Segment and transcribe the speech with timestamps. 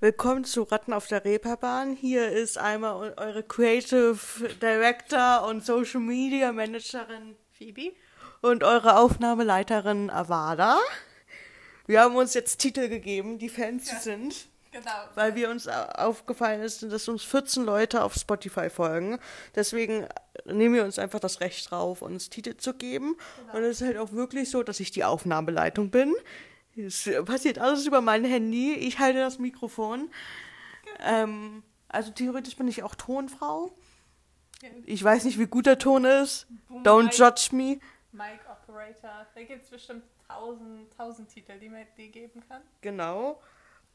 [0.00, 1.94] Willkommen zu Ratten auf der Reeperbahn.
[1.94, 4.16] Hier ist einmal eure Creative
[4.62, 7.92] Director und Social Media Managerin Phoebe.
[8.40, 10.78] und eure Aufnahmeleiterin Avada.
[11.86, 13.98] Wir haben uns jetzt Titel gegeben, die Fans Ja.
[13.98, 14.90] sind, Genau.
[15.16, 19.18] weil wir uns aufgefallen ist, dass uns 14 Leute auf Spotify folgen.
[19.54, 20.06] Deswegen
[20.46, 23.16] nehmen wir uns einfach das Recht drauf, uns Titel zu geben.
[23.46, 23.58] Genau.
[23.58, 26.14] Und es ist halt auch wirklich so, dass ich die Aufnahmeleitung bin.
[26.76, 28.74] Es passiert alles über mein Handy.
[28.74, 30.10] Ich halte das Mikrofon.
[31.00, 33.72] Ähm, also theoretisch bin ich auch Tonfrau.
[34.84, 36.46] Ich weiß nicht, wie gut der Ton ist.
[36.68, 37.80] Boom, Don't Mic- judge me.
[38.12, 39.26] Mic Operator.
[39.34, 42.62] Da gibt es bestimmt tausend, tausend Titel, die man dir geben kann.
[42.80, 43.40] Genau.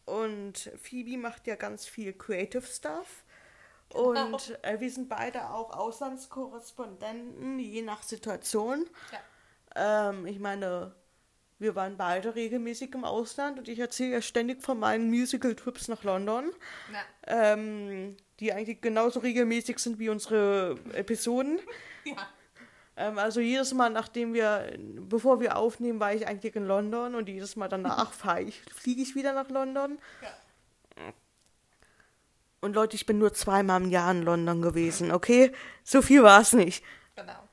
[0.06, 3.24] Und Phoebe macht ja ganz viel Creative Stuff.
[3.90, 4.26] Genau.
[4.28, 8.86] Und äh, wir sind beide auch Auslandskorrespondenten, je nach Situation.
[9.76, 10.10] Ja.
[10.10, 10.96] Ähm, ich meine,
[11.60, 16.04] wir waren beide regelmäßig im Ausland und ich erzähle ja ständig von meinen Musical-Trips nach
[16.04, 16.52] London,
[16.92, 21.60] Na, ähm, die eigentlich genauso regelmäßig sind wie unsere Episoden.
[22.04, 22.16] ja.
[22.98, 27.30] Ähm, also jedes Mal, nachdem wir, bevor wir aufnehmen, war ich eigentlich in London und
[27.30, 30.00] jedes Mal danach fahre ich, fliege ich wieder nach London.
[30.22, 30.30] ja.
[32.62, 35.52] Und Leute, ich bin nur zweimal im Jahr in London gewesen, okay?
[35.84, 36.84] So viel war es nicht.
[37.16, 37.48] Genau.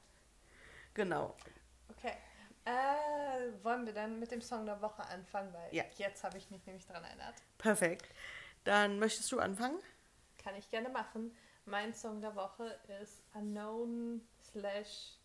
[0.95, 1.37] Genau.
[1.91, 2.15] Okay.
[2.65, 2.71] Äh,
[3.65, 5.53] wollen wir dann mit dem Song der Woche anfangen?
[5.53, 5.85] Weil Ja.
[5.97, 7.35] jetzt habe ich mich nämlich daran erinnert.
[7.59, 8.07] Perfekt.
[8.65, 9.79] Dann möchtest du anfangen?
[10.39, 11.37] Kann ich gerne machen.
[11.65, 15.19] Mein Song der Woche ist Unknown slash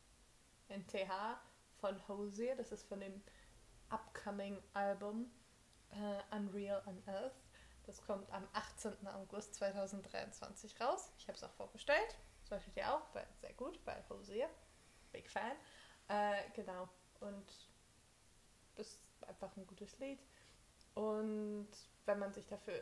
[0.69, 1.39] NTH
[1.79, 2.55] von Hosier.
[2.55, 3.23] Das ist von dem
[3.89, 5.31] upcoming Album
[5.91, 7.35] äh, Unreal on Earth.
[7.85, 9.07] Das kommt am 18.
[9.07, 11.11] August 2023 raus.
[11.17, 12.17] Ich habe es auch vorgestellt.
[12.43, 14.49] Solltet ihr auch, weil sehr gut, bei Hosier.
[15.11, 15.53] Big Fan.
[16.09, 16.87] Äh, genau.
[17.21, 17.66] Und
[18.77, 20.19] ist einfach ein gutes Lied.
[20.95, 21.67] Und
[22.05, 22.73] wenn man sich dafür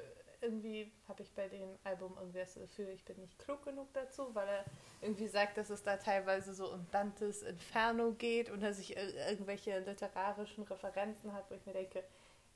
[0.42, 4.34] irgendwie habe ich bei dem Album irgendwie das Gefühl, ich bin nicht klug genug dazu,
[4.36, 4.66] weil er
[5.02, 9.80] irgendwie sagt, dass es da teilweise so um Dantes Inferno geht und sich ir- irgendwelche
[9.80, 12.04] literarischen Referenzen hat, wo ich mir denke,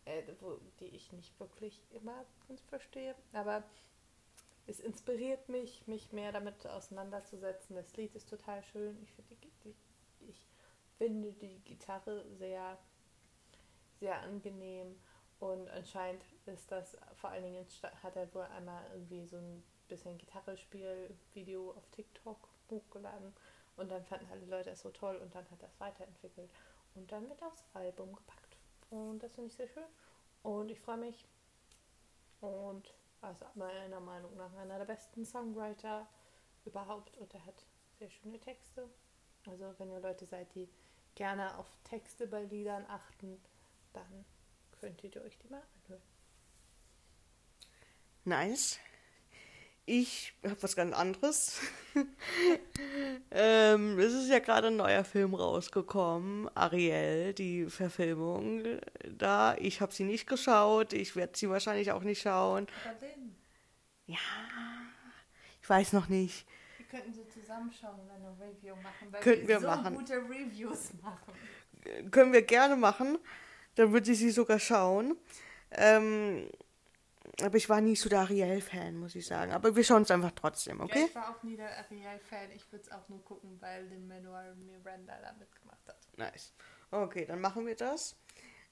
[0.06, 2.26] äh, wo, die ich nicht wirklich immer
[2.68, 3.16] verstehe.
[3.34, 3.64] Aber
[4.68, 7.76] es inspiriert mich, mich mehr damit auseinanderzusetzen.
[7.76, 9.02] Das Lied ist total schön.
[9.02, 9.76] Ich finde die, die,
[10.30, 10.48] ich
[10.98, 12.78] finde die Gitarre sehr,
[14.00, 15.00] sehr angenehm.
[15.40, 17.66] Und anscheinend ist das vor allen Dingen,
[18.04, 23.34] hat er wohl einmal irgendwie so ein bisschen Gitarrespiel-Video auf TikTok hochgeladen.
[23.78, 26.52] Und dann fanden alle Leute es so toll und dann hat er es weiterentwickelt.
[26.96, 28.58] Und dann wird aufs Album gepackt.
[28.90, 29.84] Und das finde ich sehr schön.
[30.44, 31.26] Und ich freue mich.
[32.42, 36.08] Und also meiner Meinung nach einer der besten Songwriter
[36.66, 37.18] überhaupt.
[37.18, 37.66] Und er hat
[37.98, 38.90] sehr schöne Texte.
[39.48, 40.70] Also wenn ihr Leute seid, die
[41.16, 43.42] gerne auf Texte bei Liedern achten,
[43.94, 44.26] dann
[44.80, 46.02] könntet ihr euch die mal anhören.
[48.26, 48.80] Nice.
[49.86, 51.60] Ich habe was ganz anderes.
[53.32, 58.80] ähm, es ist ja gerade ein neuer Film rausgekommen, Ariel, die Verfilmung.
[59.18, 60.94] Da, ich habe sie nicht geschaut.
[60.94, 62.68] Ich werde sie wahrscheinlich auch nicht schauen.
[63.00, 63.36] Berlin.
[64.06, 64.18] Ja,
[65.60, 66.46] ich weiß noch nicht.
[66.78, 69.96] Wir könnten so zusammenschauen und eine Review machen, weil Könnten wir so machen.
[69.96, 72.12] gute Reviews machen.
[72.12, 73.18] Können wir gerne machen.
[73.80, 75.16] Dann würde ich sie sogar schauen.
[75.72, 76.50] Ähm,
[77.42, 79.54] aber ich war nie so der Ariel-Fan, muss ich sagen.
[79.54, 81.06] Aber wir schauen es einfach trotzdem, Ja, okay?
[81.08, 82.52] ich war auch nie der Ariel-Fan.
[82.54, 85.96] Ich würde es auch nur gucken, weil Lin-Manuel Miranda da mitgemacht hat.
[86.18, 86.52] Nice.
[86.92, 88.18] Okay, dann machen wir das.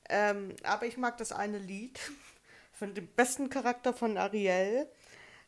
[0.10, 1.98] Ähm, aber ich mag das eine Lied
[2.74, 4.90] von dem besten Charakter von Ariel,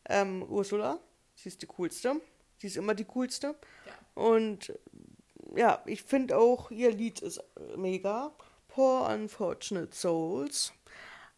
[0.08, 1.00] ähm, Ursula.
[1.36, 2.22] Sie ist die coolste.
[2.60, 3.56] Sie ist immer die coolste.
[3.86, 4.24] Ja.
[4.24, 4.72] Und
[5.54, 7.44] ja, ich finde auch, ihr Lied ist
[7.76, 8.32] mega.
[8.80, 10.72] Poor Unfortunate Souls.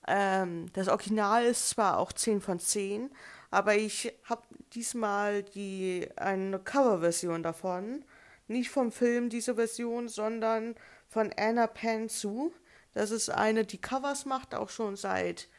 [0.07, 3.09] Ähm, das Original ist zwar auch 10 von 10,
[3.50, 4.44] aber ich habe
[4.75, 8.06] diesmal die, eine Coverversion davon.
[8.47, 10.75] Nicht vom Film diese Version, sondern
[11.07, 12.52] von Anna Pansu.
[12.94, 15.50] Das ist eine, die Covers macht, auch schon seit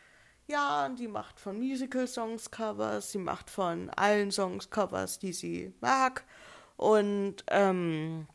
[0.46, 0.94] Jahren.
[0.94, 6.22] Die macht von Musical-Songs Covers, sie macht von allen Songs Covers, die sie mag.
[6.76, 8.28] Und ähm,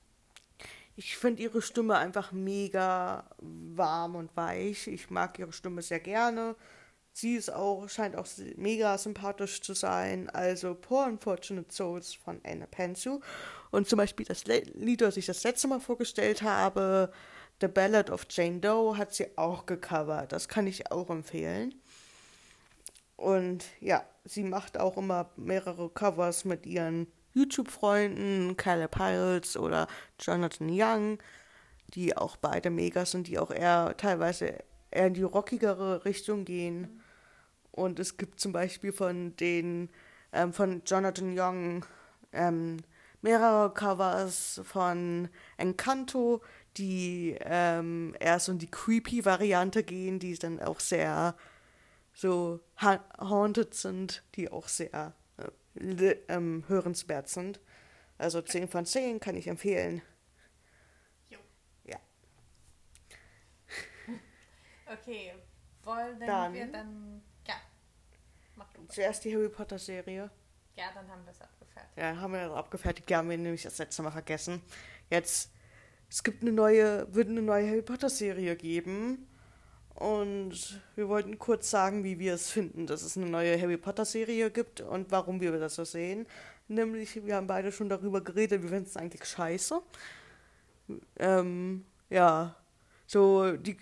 [0.98, 4.88] ich finde ihre Stimme einfach mega warm und weich.
[4.88, 6.56] Ich mag ihre Stimme sehr gerne.
[7.14, 10.28] Sie ist auch, scheint auch mega sympathisch zu sein.
[10.32, 13.22] Also Poor Unfortunate Souls von Anna Pansu.
[13.70, 17.12] Und zum Beispiel das Lied, das ich das letzte Mal vorgestellt habe,
[17.62, 20.32] The Ballad of Jane Doe, hat sie auch gecovert.
[20.32, 21.76] Das kann ich auch empfehlen.
[23.18, 27.06] Und ja, sie macht auch immer mehrere Covers mit ihren
[27.38, 29.88] YouTube-Freunden, Caleb Piles oder
[30.20, 31.20] Jonathan Young,
[31.94, 37.02] die auch beide mega sind, die auch eher teilweise eher in die rockigere Richtung gehen.
[37.72, 39.90] Und es gibt zum Beispiel von den,
[40.34, 41.86] ähm, von Jonathan Young
[42.34, 42.78] ähm,
[43.22, 46.42] mehrere Covers von Encanto,
[46.78, 51.36] die ähm, eher so in die creepy Variante gehen, die dann auch sehr
[52.14, 55.14] so ha haunted sind, die auch sehr
[56.28, 57.60] ähm, hörenswert sind.
[58.18, 60.02] Also 10 von 10 kann ich empfehlen.
[61.30, 61.38] Jo.
[61.86, 61.98] Ja.
[64.92, 65.34] Okay,
[65.84, 67.22] wollen Dann- wir dann.
[67.48, 67.56] Ja.
[68.56, 68.86] Mach du.
[68.88, 70.30] Zuerst die Harry Potter Serie.
[70.76, 71.98] Ja, dann haben wir es abgefertigt.
[71.98, 73.10] Ja, haben wir abgefertigt.
[73.10, 74.62] Die haben wir nämlich das letzte Mal vergessen.
[75.10, 75.52] Jetzt,
[76.10, 79.28] es gibt eine neue, wird eine neue Harry Potter Serie geben.
[79.98, 84.06] Und wir wollten kurz sagen, wie wir es finden, dass es eine neue Harry Potter
[84.06, 86.28] Serie gibt und warum wir das so sehen.
[86.68, 89.82] Nämlich, wir haben beide schon darüber geredet, wir finden es eigentlich scheiße.
[91.18, 92.56] Ähm, ja,
[93.08, 93.76] so, die,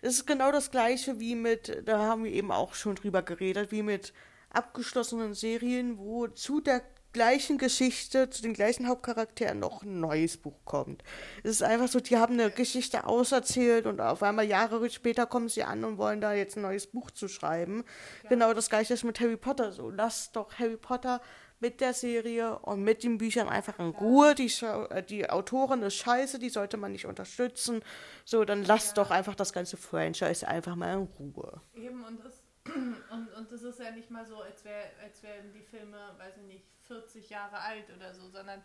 [0.00, 3.70] es ist genau das gleiche wie mit, da haben wir eben auch schon drüber geredet,
[3.70, 4.14] wie mit
[4.48, 6.82] abgeschlossenen Serien, wo zu der
[7.18, 11.02] gleichen Geschichte, zu den gleichen Hauptcharakteren noch ein neues Buch kommt.
[11.42, 15.48] Es ist einfach so, die haben eine Geschichte auserzählt und auf einmal Jahre später kommen
[15.48, 17.82] sie an und wollen da jetzt ein neues Buch zu schreiben.
[18.28, 19.90] Genau das gleiche ist mit Harry Potter so.
[19.90, 21.20] Lasst doch Harry Potter
[21.58, 24.36] mit der Serie und mit den Büchern einfach in Ruhe.
[24.36, 27.82] Die, äh, die Autorin ist scheiße, die sollte man nicht unterstützen.
[28.24, 31.60] So, dann lasst doch einfach das ganze Franchise einfach mal in Ruhe.
[31.74, 32.37] Eben, und es,
[33.10, 36.38] und, und es ist ja nicht mal so, als, wär, als wären die Filme, weiß
[36.38, 38.62] ich nicht, 40 Jahre alt oder so, sondern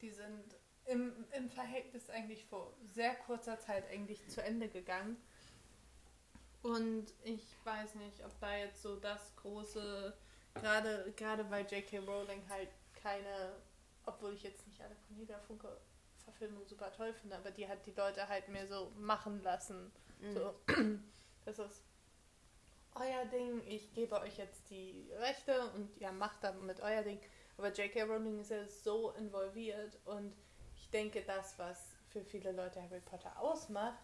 [0.00, 0.56] die sind
[0.86, 5.16] im, im Verhältnis eigentlich vor sehr kurzer Zeit eigentlich zu Ende gegangen.
[6.62, 10.14] Und ich weiß nicht, ob da jetzt so das große,
[10.54, 11.98] gerade, gerade weil J.K.
[12.00, 13.54] Rowling halt keine,
[14.04, 15.68] obwohl ich jetzt nicht alle Cornelia Funke
[16.24, 19.90] Verfilmung super toll finde, aber die hat die Leute halt mehr so machen lassen.
[20.34, 20.54] So,
[21.44, 21.82] das ist
[22.94, 27.20] euer Ding, ich gebe euch jetzt die Rechte und ihr macht damit euer Ding.
[27.56, 28.02] Aber J.K.
[28.04, 30.34] Rowling ist ja so involviert und
[30.74, 31.78] ich denke, das, was
[32.08, 33.98] für viele Leute Harry Potter ausmacht,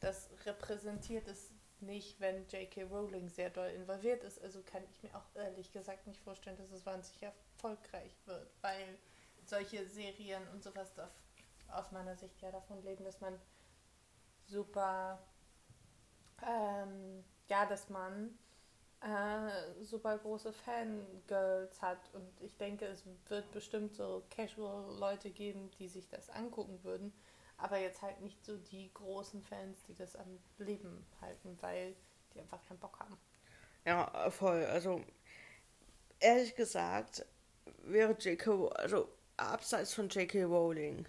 [0.00, 2.84] das repräsentiert es nicht, wenn J.K.
[2.84, 4.40] Rowling sehr doll involviert ist.
[4.42, 8.98] Also kann ich mir auch ehrlich gesagt nicht vorstellen, dass es wahnsinnig erfolgreich wird, weil
[9.44, 11.10] solche Serien und sowas darf
[11.68, 13.38] aus meiner Sicht ja davon leben, dass man
[14.46, 15.18] super,
[16.46, 18.38] ähm, ja, dass man
[19.00, 25.88] äh, super große Fangirls hat und ich denke, es wird bestimmt so Casual-Leute geben, die
[25.88, 27.12] sich das angucken würden,
[27.56, 31.94] aber jetzt halt nicht so die großen Fans, die das am Leben halten, weil
[32.34, 33.16] die einfach keinen Bock haben.
[33.84, 34.64] Ja, voll.
[34.66, 35.00] Also,
[36.20, 37.26] ehrlich gesagt,
[37.82, 38.68] wäre J.K.
[38.68, 40.44] also abseits von J.K.
[40.44, 41.06] Rowling,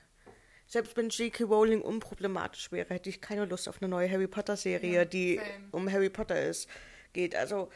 [0.68, 1.44] selbst wenn J.K.
[1.44, 5.36] Rowling unproblematisch wäre, hätte ich keine Lust auf eine neue Harry Potter Serie, Ja, die
[5.38, 5.48] same.
[5.72, 6.68] um Harry Potter ist,
[7.14, 7.36] geht.
[7.36, 7.70] Also,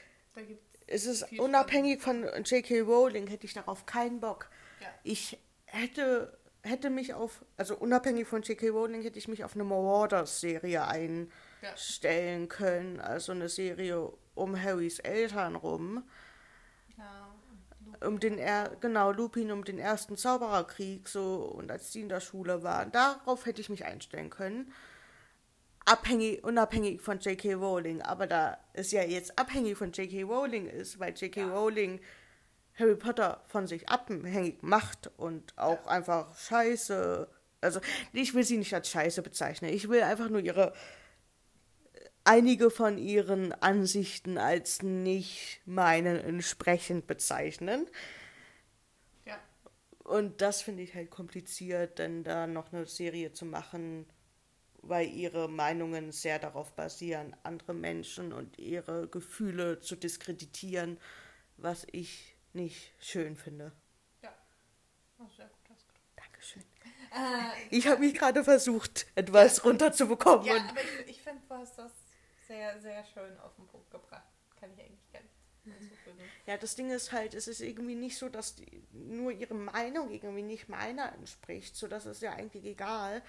[0.87, 2.81] es ist unabhängig von J.K.
[2.81, 4.49] Rowling, hätte ich darauf keinen Bock.
[4.81, 4.87] Ja.
[5.03, 8.69] Ich hätte, hätte mich auf, also unabhängig von J.K.
[8.69, 12.99] Rowling, hätte ich mich auf eine Marauders-Serie einstellen können.
[12.99, 16.03] Also eine Serie um Harrys Eltern rum.
[18.01, 22.09] Ja, Um den, er genau, Lupin um den ersten Zaubererkrieg, so, und als die in
[22.09, 22.91] der Schule waren.
[22.91, 24.73] Darauf hätte ich mich einstellen können.
[25.85, 27.53] Abhängig, unabhängig von J.K.
[27.53, 28.01] Rowling.
[28.01, 30.23] Aber da es ja jetzt abhängig von J.K.
[30.23, 31.41] Rowling ist, weil J.K.
[31.41, 31.53] Ja.
[31.53, 32.01] Rowling
[32.77, 37.27] Harry Potter von sich abhängig macht und auch einfach scheiße.
[37.61, 37.79] Also,
[38.13, 39.73] ich will sie nicht als scheiße bezeichnen.
[39.73, 40.73] Ich will einfach nur ihre.
[42.27, 47.87] Einige von ihren Ansichten als nicht meinen entsprechend bezeichnen.
[49.25, 49.39] ja.
[50.03, 54.07] Und das finde ich halt kompliziert, denn da noch eine Serie zu machen,
[54.81, 60.99] weil ihre Meinungen sehr darauf basieren, andere Menschen und ihre Gefühle zu diskreditieren,
[61.57, 63.73] was ich nicht schön finde.
[64.23, 64.33] Ja.
[65.19, 66.01] Oh, sehr gut ausgedrückt.
[66.15, 66.63] Dankeschön.
[67.11, 70.45] Äh, Ich habe mich gerade versucht, etwas runterzubekommen.
[70.45, 71.91] ja, aber ich, ich finde, du hast das
[72.47, 74.23] sehr, sehr schön auf den Punkt gebracht.
[74.59, 76.17] Kann ich eigentlich gar nicht hinzufügen.
[76.45, 80.09] Ja, das Ding ist halt, es ist irgendwie nicht so, dass die, nur ihre Meinung
[80.11, 81.75] irgendwie nicht meiner entspricht.
[81.75, 83.21] So, das ist ja eigentlich egal.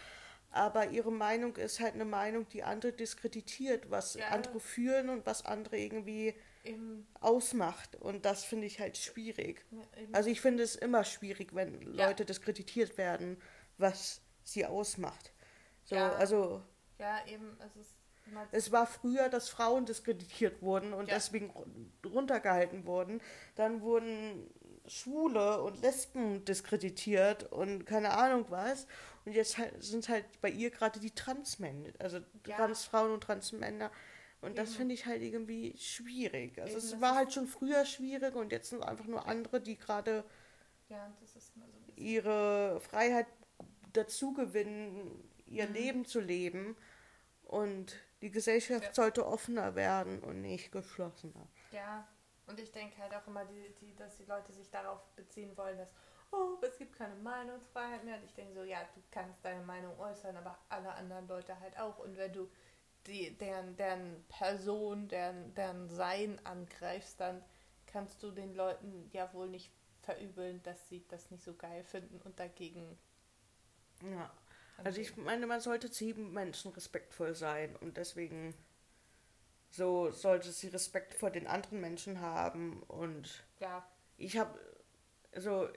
[0.51, 4.29] Aber ihre Meinung ist halt eine Meinung, die andere diskreditiert, was Ja.
[4.29, 6.35] andere fühlen und was andere irgendwie
[6.65, 7.97] Eben, ausmacht.
[7.97, 9.65] Und das finde ich halt schwierig.
[9.71, 9.83] ja.
[10.13, 12.07] Also ich finde es immer schwierig, wenn Ja.
[12.07, 13.41] Leute diskreditiert werden,
[13.77, 15.33] was sie ausmacht.
[15.85, 16.13] So, Ja.
[16.15, 16.63] also
[16.99, 17.98] ja, eben, es ist immer
[18.53, 21.15] es war früher, dass Frauen diskreditiert wurden und Ja.
[21.15, 23.21] deswegen ru- runtergehalten wurden.
[23.57, 24.51] Dann wurden
[24.87, 28.87] Schwule und Lesben diskreditiert und keine Ahnung was.
[29.25, 32.57] Und jetzt sind halt bei ihr gerade die Transmänner, also Ja.
[32.57, 33.91] Transfrauen und Transmänner
[34.41, 34.77] Und das Eben.
[34.79, 36.59] finde ich halt irgendwie schwierig.
[36.61, 39.61] Also Eben, es das war halt schon früher schwierig und jetzt sind einfach nur andere,
[39.61, 40.25] die gerade
[40.89, 41.61] Ja, das so
[41.97, 43.27] ihre Freiheit
[43.93, 45.73] dazu gewinnen, ihr Mhm.
[45.75, 46.77] Leben zu leben.
[47.43, 48.95] Und die Gesellschaft Ja.
[48.95, 51.49] sollte offener werden und nicht geschlossener.
[51.71, 52.07] Ja,
[52.47, 55.77] und ich denke halt auch immer, die, die, dass die Leute sich darauf beziehen wollen,
[55.79, 55.93] dass,
[56.33, 58.17] oh, es gibt keine Meinungsfreiheit mehr.
[58.17, 61.79] Und ich denke so, ja, du kannst deine Meinung äußern, aber alle anderen Leute halt
[61.79, 61.99] auch.
[61.99, 62.51] Und wenn du
[63.07, 67.45] die, deren, deren Person, deren, deren Sein angreifst, dann
[67.87, 69.71] kannst du den Leuten ja wohl nicht
[70.03, 72.99] verübeln, dass sie das nicht so geil finden und dagegen.
[74.03, 74.31] Ja.
[74.83, 78.55] Also ich meine, man sollte zu jedem Menschen respektvoll sein und deswegen
[79.71, 83.85] so sollte sie Respekt vor den anderen Menschen haben und Ja,
[84.19, 84.59] ich habe
[85.35, 85.69] also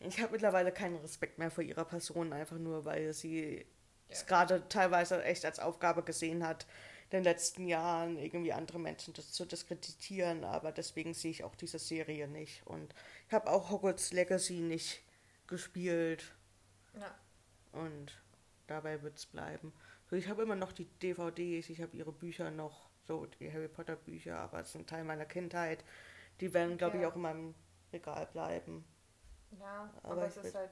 [0.00, 3.64] ich habe mittlerweile keinen Respekt mehr vor ihrer Person, einfach nur weil sie
[4.08, 4.26] es Ja.
[4.26, 6.66] gerade teilweise echt als Aufgabe gesehen hat,
[7.04, 11.54] in den letzten Jahren irgendwie andere Menschen das zu diskreditieren, aber deswegen sehe ich auch
[11.54, 12.66] diese Serie nicht.
[12.66, 12.94] Und
[13.28, 15.02] ich habe auch Hogwarts Legacy nicht
[15.46, 16.34] gespielt
[16.98, 17.14] ja.
[17.72, 18.20] und
[18.66, 19.72] dabei wird es bleiben.
[20.08, 23.68] So, ich habe immer noch die DVDs, ich habe ihre Bücher noch, so die Harry
[23.68, 25.84] Potter Bücher, aber es sind ein Teil meiner Kindheit.
[26.40, 27.10] Die werden, glaube ich, Ja.
[27.10, 27.54] auch in meinem
[27.92, 28.84] Regal bleiben.
[29.60, 30.70] Ja, Aber aber, ich es ist halt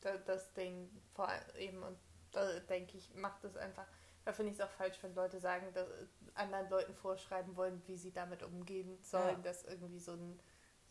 [0.00, 1.96] da- das Ding vor allem eben und
[2.32, 3.86] da denke ich, macht es einfach,
[4.24, 5.88] da finde ich es auch falsch, wenn Leute sagen, dass
[6.34, 9.42] anderen Leuten vorschreiben wollen, wie sie damit umgehen sollen, Ja.
[9.42, 10.38] dass irgendwie so ein,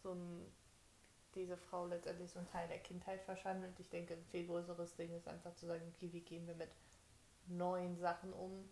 [0.01, 0.51] so ein,
[1.35, 3.79] diese Frau letztendlich so ein Teil der Kindheit verschandelt.
[3.79, 6.69] Ich denke, ein viel größeres Ding ist einfach zu sagen, okay, wie gehen wir mit
[7.47, 8.69] neuen Sachen um?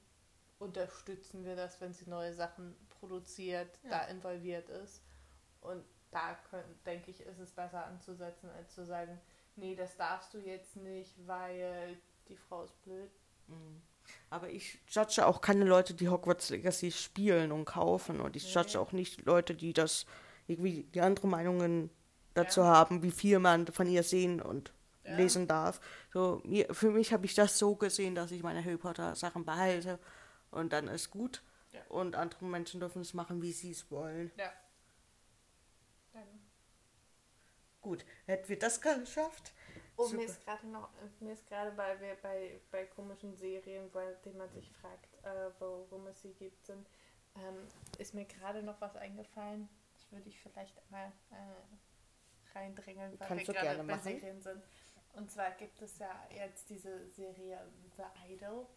[0.59, 3.89] Unterstützen wir das, wenn sie neue Sachen produziert, Ja.
[3.91, 5.03] da involviert ist?
[5.61, 9.19] Und da können, denke ich, ist es besser anzusetzen, als zu sagen,
[9.55, 11.97] nee, das darfst du jetzt nicht, weil
[12.27, 13.11] die Frau ist blöd.
[13.47, 13.81] Mhm.
[14.29, 18.21] Aber ich judge auch keine Leute, die Hogwarts Legacy spielen und kaufen.
[18.21, 18.61] Und ich Nee.
[18.61, 20.05] judge auch nicht Leute, die das
[20.47, 21.89] irgendwie die andere Meinungen
[22.37, 22.67] dazu Ja.
[22.67, 25.15] haben, wie viel man von ihr sehen und Ja.
[25.15, 25.79] lesen darf.
[26.13, 29.45] So, mir, für mich habe ich das so gesehen, dass ich meine Harry Potter Sachen
[29.45, 29.99] behalte
[30.51, 31.41] und dann ist gut.
[31.71, 31.81] Ja.
[31.89, 34.31] Und andere Menschen dürfen es machen, wie sie es wollen.
[34.37, 34.51] Ja.
[36.13, 36.23] Dann
[37.81, 39.53] Gut, hätten wir das geschafft?
[39.95, 40.17] Oh, Super.
[40.17, 40.89] mir ist gerade noch,
[41.19, 46.07] mir ist gerade bei, bei, bei komischen Serien, bei denen man sich fragt, äh, worum
[46.07, 46.85] es sie gibt, sind,
[47.35, 47.67] ähm,
[47.97, 49.69] ist mir gerade noch was eingefallen.
[49.93, 51.35] Das würde ich vielleicht mal äh,
[52.57, 54.03] reindrängeln, weil Kannst wir du gerade gerne bei machen.
[54.03, 54.63] Serien sind.
[55.13, 57.59] Und zwar gibt es ja jetzt diese Serie
[57.95, 58.67] The Idol.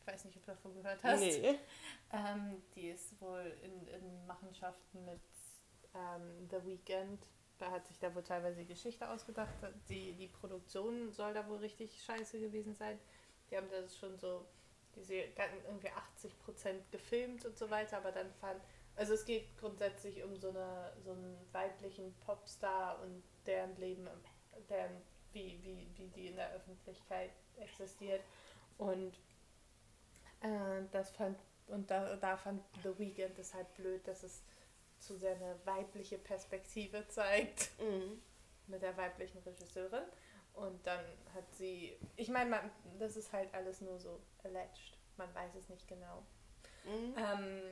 [0.00, 1.20] Ich weiß nicht, ob du davon gehört hast.
[1.20, 1.58] Nee.
[2.12, 5.20] Ähm, die ist wohl in, in Machenschaften mit
[5.94, 7.26] ähm, The Weeknd.
[7.58, 9.54] Da hat sich da wohl teilweise die Geschichte ausgedacht.
[9.88, 12.98] Die, die Produktion soll da wohl richtig scheiße gewesen sein.
[13.50, 14.46] Die haben das schon so,
[14.96, 18.60] diese irgendwie 80 Prozent gefilmt und so weiter, aber dann fand,
[19.00, 24.06] also es geht grundsätzlich um so, eine, so einen weiblichen Popstar und deren Leben,
[24.68, 25.00] deren,
[25.32, 28.22] wie, wie, wie die in der Öffentlichkeit existiert.
[28.78, 29.14] Und
[30.42, 31.38] äh, das fand
[31.68, 34.42] und da, da fand The Weeknd es halt blöd, dass es
[34.98, 38.20] zu sehr eine weibliche Perspektive zeigt Mhm.
[38.66, 40.04] mit der weiblichen Regisseurin.
[40.54, 44.98] Und dann hat sie, ich meine, man- das ist halt alles nur so alleged.
[45.16, 46.22] Man weiß es nicht genau.
[46.84, 47.14] Mhm.
[47.16, 47.62] Ähm,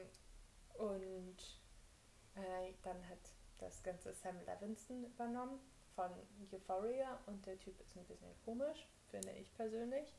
[0.78, 1.36] und
[2.36, 3.18] äh, dann hat
[3.58, 5.60] das Ganze Sam Levinson übernommen
[5.94, 6.10] von
[6.52, 10.14] Euphoria und der Typ ist ein bisschen komisch, finde ich persönlich,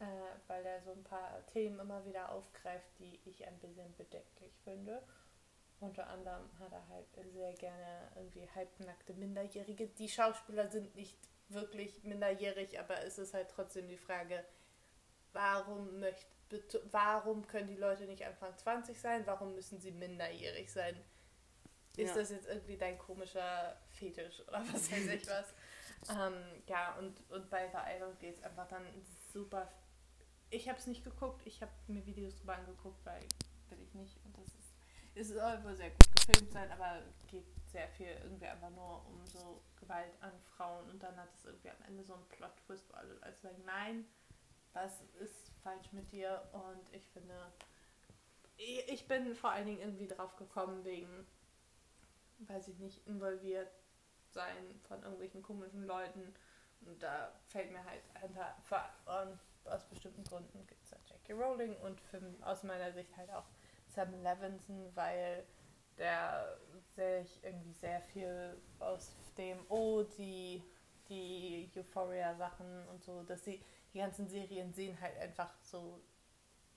[0.00, 0.04] äh,
[0.48, 5.02] weil er so ein paar Themen immer wieder aufgreift, die ich ein bisschen bedenklich finde.
[5.80, 9.88] Unter anderem hat er halt sehr gerne irgendwie halbnackte Minderjährige.
[9.88, 11.18] Die Schauspieler sind nicht
[11.48, 14.44] wirklich minderjährig, aber es ist halt trotzdem die Frage,
[15.32, 16.41] warum möcht, bet-
[16.90, 19.26] warum können die Leute nicht Anfang 20 sein?
[19.26, 20.96] Warum müssen sie minderjährig sein?
[21.96, 22.14] Ist Ja.
[22.20, 25.54] das jetzt irgendwie dein komischer Fetisch oder was weiß ich was?
[26.10, 27.66] ähm, ja, und, und bei
[27.96, 28.84] Idol geht es einfach dann
[29.32, 29.70] super.
[30.50, 33.20] Ich habe es nicht geguckt, ich habe mir Videos drüber angeguckt, weil
[33.68, 34.16] will ich nicht.
[34.24, 34.74] Und das ist,
[35.14, 39.24] es soll wohl sehr gut gefilmt sein, aber geht sehr viel irgendwie einfach nur um
[39.26, 40.88] so Gewalt an Frauen.
[40.90, 44.06] Und dann hat es irgendwie am Ende so einen Plot-Twist, wo alle also sagen, nein,
[44.72, 46.42] was ist falsch mit dir?
[46.52, 47.34] Und ich finde,
[48.56, 51.26] ich ich bin vor allen Dingen irgendwie drauf gekommen wegen,
[52.40, 53.70] weiß ich nicht, involviert
[54.30, 56.34] sein von irgendwelchen komischen Leuten.
[56.84, 58.56] Und da fällt mir halt hinter,
[59.64, 63.44] aus bestimmten Gründen gibt es halt Jackie Rowling und für, aus meiner Sicht halt auch
[63.88, 65.44] Sam Levinson, weil
[65.98, 66.58] der
[66.96, 70.62] sich irgendwie sehr viel aus dem, oh, die,
[71.08, 76.00] die Euphoria-Sachen und so, dass sie, die ganzen Serien sehen halt einfach so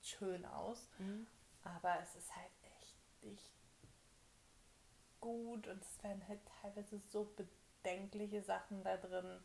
[0.01, 0.89] schön aus.
[1.00, 1.27] Mhm.
[1.63, 3.51] Aber es ist halt echt nicht
[5.19, 9.39] gut und es werden halt teilweise so bedenkliche Sachen da drin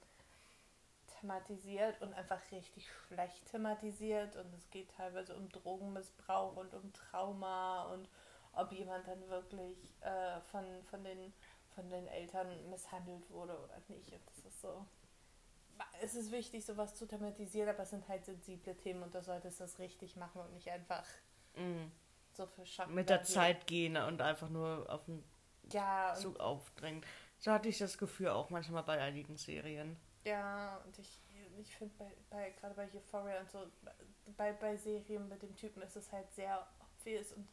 [1.21, 7.85] thematisiert und einfach richtig schlecht thematisiert und es geht teilweise um Drogenmissbrauch und um Trauma
[7.93, 8.09] und
[8.53, 11.33] ob jemand dann wirklich äh, von, von, den,
[11.75, 14.13] von den Eltern misshandelt wurde oder nicht.
[14.13, 14.85] Und das ist so.
[16.03, 19.61] Es ist wichtig, sowas zu thematisieren, aber es sind halt sensible Themen und da solltest
[19.61, 21.05] du es richtig machen und nicht einfach
[21.57, 21.91] Mhm.
[22.33, 22.89] so für Schock.
[22.89, 25.25] Mit der Zeit gehen und einfach nur auf den
[25.73, 27.05] Ja, Zug aufdrängen.
[27.39, 29.97] So hatte ich das Gefühl auch manchmal bei einigen Serien.
[30.25, 31.21] Ja, und ich,
[31.59, 33.67] ich finde bei, bei gerade bei Euphoria und so,
[34.37, 37.49] bei, bei Serien mit dem Typen ist es halt sehr obvious und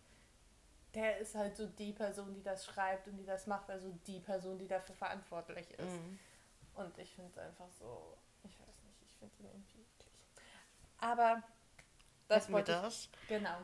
[0.95, 4.19] der ist halt so die Person, die das schreibt und die das macht, also die
[4.19, 6.01] Person, die dafür verantwortlich ist.
[6.01, 6.19] Mhm.
[6.77, 10.13] Und ich finde es einfach so, ich weiß nicht, ich finde ihn irgendwie eklig.
[10.99, 11.43] Aber
[12.27, 13.09] das Hatten wir wollte das?
[13.23, 13.57] ich, genau.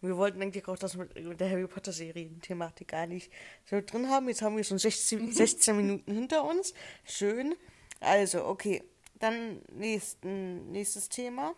[0.00, 3.32] Wir wollten eigentlich auch das mit, mit der Harry Potter Serien-Thematik gar nicht
[3.64, 4.28] so drin haben.
[4.28, 6.74] Jetzt haben wir schon 16, 16 Minuten hinter uns.
[7.04, 7.56] Schön.
[8.00, 8.84] Also, okay.
[9.14, 11.54] Dann nächsten, nächstes Thema.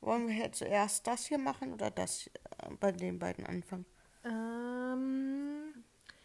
[0.00, 2.30] Wollen wir hier zuerst das hier machen oder das äh,
[2.78, 3.86] bei den beiden anfangen?
[4.24, 4.61] Ähm,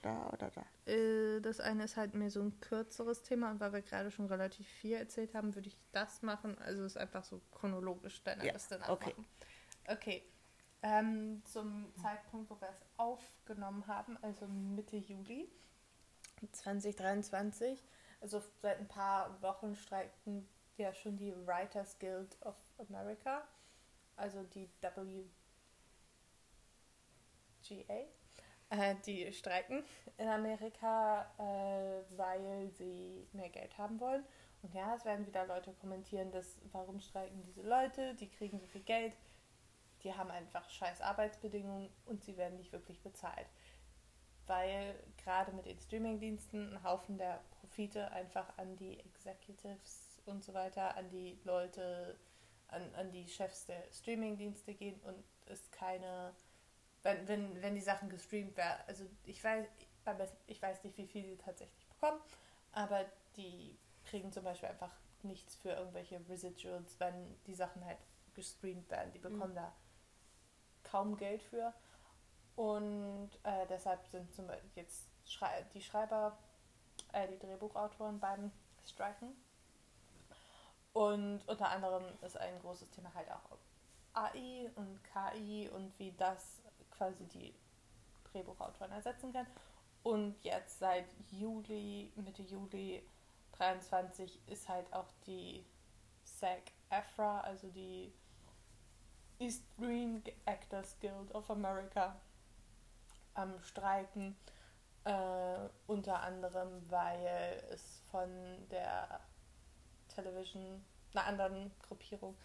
[0.08, 0.66] Da oder da?
[0.90, 4.28] Äh, das eine ist halt mehr so ein kürzeres Thema und weil wir gerade schon
[4.28, 6.58] relativ viel erzählt haben, würde ich das machen.
[6.60, 9.10] Also ist einfach so chronologisch deiner Ja, Liste okay.
[9.10, 9.26] nachmachen.
[9.90, 10.24] Okay.
[10.82, 15.50] Ähm, zum Zeitpunkt, wo wir es aufgenommen haben, also Mitte Juli
[16.54, 17.84] 2023,
[18.22, 20.48] also seit ein paar Wochen streiken
[20.78, 23.46] ja schon die Writers Guild of America,
[24.16, 24.70] also die
[27.62, 28.08] WGA.
[28.70, 29.84] Äh, die streiken
[30.18, 34.26] in Amerika, äh, weil sie mehr Geld haben wollen.
[34.62, 38.68] Und ja, es werden wieder Leute kommentieren, dass warum streiken diese Leute, die kriegen so
[38.68, 39.14] viel Geld,
[40.04, 43.48] die haben einfach scheiß Arbeitsbedingungen und sie werden nicht wirklich bezahlt.
[44.48, 50.54] Weil gerade mit den Streamingdiensten ein Haufen der Profite einfach an die Executives und so
[50.54, 52.18] weiter, an die Leute,
[52.68, 56.34] an, an die Chefs der Streamingdienste gehen und es keine
[57.08, 59.66] wenn, wenn, wenn die Sachen gestreamt werden, also ich weiß,
[60.48, 62.20] ich weiß nicht, wie viel die tatsächlich bekommen,
[62.74, 63.06] aber
[63.38, 64.92] die kriegen zum Beispiel einfach
[65.24, 67.98] nichts für irgendwelche Residuals, wenn die Sachen halt
[68.34, 69.12] gestreamt werden.
[69.14, 69.74] Die bekommen da
[70.84, 71.74] kaum Geld für.
[72.56, 76.38] Und äh, deshalb sind zum Beispiel jetzt Schrei die Schreiber,
[77.14, 78.52] äh, die Drehbuchautoren beim
[78.86, 79.36] Striken.
[80.94, 83.58] Und unter anderem ist ein großes Thema halt auch
[84.14, 86.62] AI und KI und wie das
[86.98, 87.54] quasi die
[88.32, 89.48] Drehbuchautoren ersetzen kann.
[90.04, 93.04] Und jetzt seit Juli, Mitte Juli
[93.54, 95.66] 23 ist halt auch die
[96.24, 98.14] SAG-AFTRA, also die
[99.40, 102.16] East Green Actors Guild of America,
[103.34, 104.36] am Streiken.
[105.04, 108.30] Äh, unter anderem, weil es von
[108.70, 109.22] der
[110.10, 110.84] Television,
[111.14, 112.36] einer anderen Gruppierung,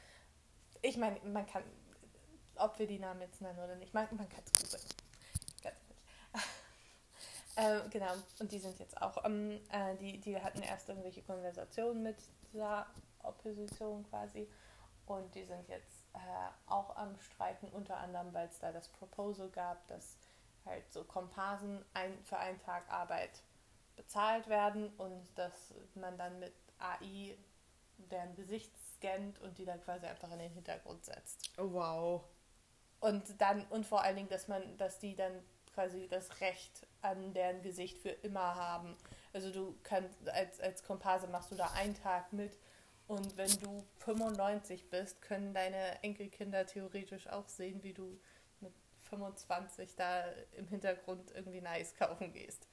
[0.80, 1.62] ich meine, man kann,
[2.56, 4.82] ob wir die Namen jetzt nennen oder nicht, man, man kann es googeln.
[7.54, 12.02] Äh, genau, und die sind jetzt auch, ähm, äh, die, die hatten erst irgendwelche Konversationen
[12.02, 12.16] mit
[12.50, 12.86] dieser
[13.22, 14.48] Opposition quasi
[15.04, 16.18] und die sind jetzt äh,
[16.66, 20.16] auch am Streiken, unter anderem, weil es da das Proposal gab, dass
[20.64, 23.42] halt so Komparsen ein, für einen Tag Arbeit
[23.96, 27.36] bezahlt werden und dass man dann mit AI
[28.10, 31.50] deren Gesicht scannt und die dann quasi einfach in den Hintergrund setzt.
[31.58, 32.24] Oh, wow.
[33.02, 35.32] Und dann, und vor allen Dingen, dass man, dass die dann
[35.74, 38.96] quasi das Recht an deren Gesicht für immer haben.
[39.32, 42.56] Also du kannst, als, als Komparse machst du da einen Tag mit
[43.08, 48.20] und wenn du 95 bist, können deine Enkelkinder theoretisch auch sehen, wie du
[48.60, 48.72] mit
[49.10, 50.24] 25 da
[50.56, 52.68] im Hintergrund irgendwie nice kaufen gehst.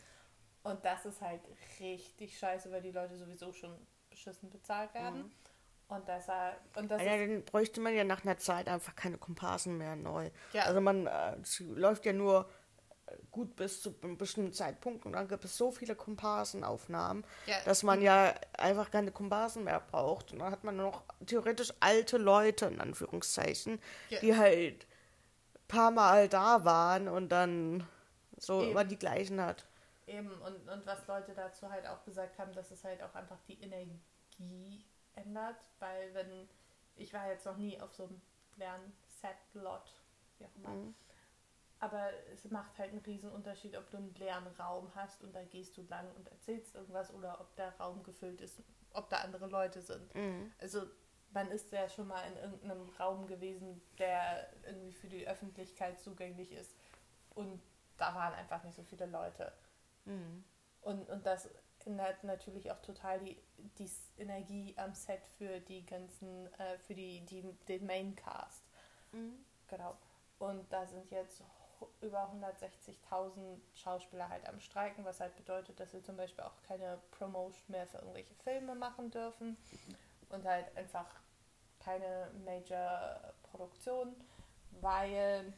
[0.61, 1.41] Und das ist halt
[1.79, 3.75] richtig scheiße, weil die Leute sowieso schon
[4.09, 5.23] beschissen bezahlt werden.
[5.23, 5.31] Mhm.
[5.89, 9.17] Und deshalb, und das Ja, ist, dann bräuchte man ja nach einer Zeit einfach keine
[9.17, 10.29] Komparsen mehr neu.
[10.53, 10.63] Ja.
[10.63, 11.35] Also man äh,
[11.73, 12.47] läuft ja nur
[13.07, 17.55] äh, gut bis zu einem bestimmten Zeitpunkt und dann gibt es so viele Komparsenaufnahmen, Ja.
[17.65, 20.31] dass man ja einfach keine Komparsen mehr braucht.
[20.31, 24.19] Und dann hat man nur noch theoretisch alte Leute, in Anführungszeichen, Ja.
[24.19, 24.85] die halt
[25.55, 27.87] ein paar Mal da waren und dann
[28.37, 28.71] so Eben.
[28.71, 29.65] immer die gleichen hat.
[30.05, 33.37] Eben, und, und was Leute dazu halt auch gesagt haben, dass es halt auch einfach
[33.47, 34.85] die Energie
[35.19, 36.49] ändert, weil wenn,
[36.95, 38.21] ich war jetzt noch nie auf so einem
[38.57, 39.93] Lernset-Lot,
[40.37, 40.95] wie auch immer, Mhm.
[41.79, 45.43] aber es macht halt einen riesen Unterschied, ob du einen leeren Raum hast und da
[45.43, 48.61] gehst du lang und erzählst irgendwas oder ob der Raum gefüllt ist,
[48.93, 50.13] ob da andere Leute sind.
[50.15, 50.51] Mhm.
[50.59, 50.83] Also
[51.31, 56.51] man ist ja schon mal in irgendeinem Raum gewesen, der irgendwie für die Öffentlichkeit zugänglich
[56.51, 56.75] ist.
[57.35, 57.61] Und
[57.97, 59.53] da waren einfach nicht so viele Leute.
[60.05, 60.43] Mhm.
[60.81, 61.49] Und, und das
[61.85, 63.37] ändert natürlich auch total die,
[63.77, 68.63] die Energie am Set für die ganzen, äh, für die, die, den Maincast.
[69.11, 69.45] Mhm.
[69.67, 69.95] Genau.
[70.39, 71.43] Und da sind jetzt
[72.01, 76.99] über 160.000 Schauspieler halt am Streiken, was halt bedeutet, dass sie zum Beispiel auch keine
[77.11, 79.57] Promotion mehr für irgendwelche Filme machen dürfen
[80.29, 81.07] und halt einfach
[81.79, 84.13] keine Major-Produktion,
[84.81, 85.53] weil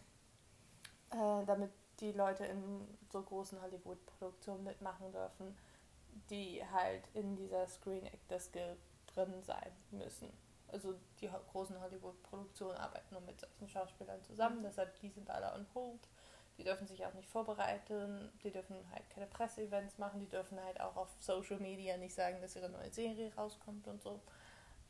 [1.12, 5.56] äh, damit die Leute in so großen Hollywood-Produktionen mitmachen dürfen,
[6.30, 10.32] die halt in dieser Screen Actors Guild drin sein müssen.
[10.68, 14.64] Also die großen Hollywood-Produktionen arbeiten nur mit solchen Schauspielern zusammen, mhm.
[14.64, 16.08] deshalb die sind alle on hold.
[16.58, 20.80] Die dürfen sich auch nicht vorbereiten, die dürfen halt keine Presseevents machen, die dürfen halt
[20.80, 24.22] auch auf Social Media nicht sagen, dass ihre neue Serie rauskommt und so.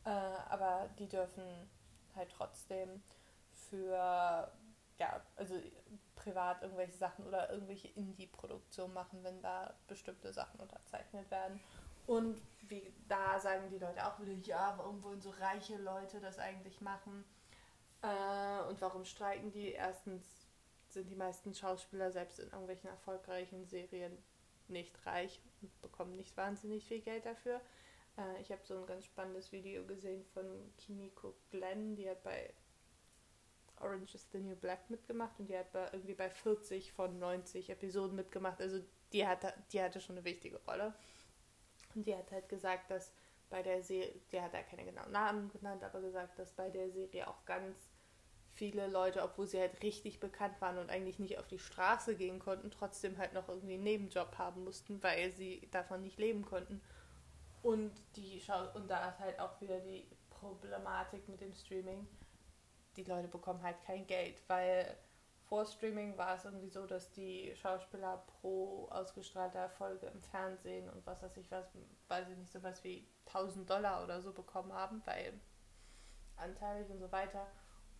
[0.03, 1.43] Äh, aber die dürfen
[2.15, 3.01] halt trotzdem
[3.53, 4.51] für,
[4.97, 5.55] ja, also
[6.21, 11.59] privat irgendwelche Sachen oder irgendwelche Indie-Produktionen machen, wenn da bestimmte Sachen unterzeichnet werden.
[12.07, 16.39] Und wie, da sagen die Leute auch wieder, ja, warum wollen so reiche Leute das
[16.39, 17.23] eigentlich machen?
[18.01, 19.71] Äh, und warum streiken die?
[19.71, 20.47] Erstens
[20.89, 24.17] sind die meisten Schauspieler selbst in irgendwelchen erfolgreichen Serien
[24.67, 27.61] nicht reich und bekommen nicht wahnsinnig viel Geld dafür.
[28.17, 30.45] Äh, ich habe so ein ganz spannendes Video gesehen von
[30.77, 32.53] Kimiko Glenn, die hat bei
[33.81, 37.69] Orange is the New Black mitgemacht und die hat bei, irgendwie bei 40 von 90
[37.69, 38.61] Episoden mitgemacht.
[38.61, 38.81] Also
[39.13, 40.93] die hatte, die hatte schon eine wichtige Rolle.
[41.95, 43.11] Und die hat halt gesagt, dass
[43.49, 46.89] bei der Serie, die hat da keine genauen Namen genannt, aber gesagt, dass bei der
[46.89, 47.91] Serie auch ganz
[48.53, 52.39] viele Leute, obwohl sie halt richtig bekannt waren und eigentlich nicht auf die Straße gehen
[52.39, 56.81] konnten, trotzdem halt noch irgendwie einen Nebenjob haben mussten, weil sie davon nicht leben konnten.
[57.61, 62.07] Und die Schau und da ist halt auch wieder die Problematik mit dem Streaming.
[62.95, 64.97] Die Leute bekommen halt kein Geld, weil
[65.51, 71.05] vor Streaming war es irgendwie so, dass die Schauspieler pro ausgestrahlter Folge im Fernsehen und
[71.05, 71.65] was weiß ich was,
[72.07, 75.33] weiß ich nicht, sowas wie 1000 Dollar oder so bekommen haben, weil
[76.37, 77.47] anteilig und so weiter.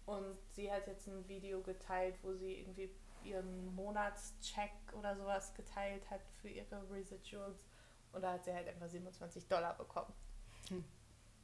[0.06, 2.89] Und sie hat jetzt ein Video geteilt, wo sie irgendwie
[3.23, 7.65] ihren Monatscheck oder sowas geteilt hat für ihre Residuals.
[8.13, 10.13] Und da hat sie halt einfach 27 Dollar bekommen.
[10.69, 10.84] Hm.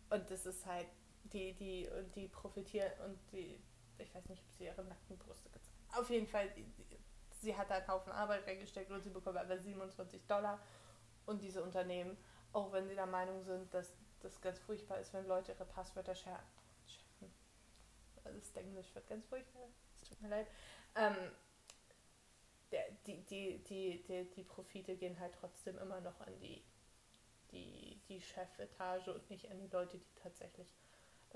[0.09, 0.87] Und das ist halt,
[1.33, 3.59] die, die, die profitieren und die,
[3.97, 6.49] ich weiß nicht, ob sie ihre nackten Brüste gezeigt auf jeden Fall,
[7.41, 10.59] sie hat da einen Haufen Arbeit reingesteckt und sie bekommt aber 27 Dollar.
[11.25, 12.17] Und diese Unternehmen,
[12.53, 16.15] auch wenn sie der Meinung sind, dass das ganz furchtbar ist, wenn Leute ihre Passwörter
[16.15, 16.45] schärfen.
[18.23, 19.67] Also das Englisch wird ganz furchtbar.
[19.95, 20.47] Es tut mir leid.
[20.95, 21.15] Ähm,
[23.05, 26.63] die, die, die, die, die Profite gehen halt trotzdem immer noch an die,
[27.51, 30.73] die, die Chefetage und nicht an die Leute, die tatsächlich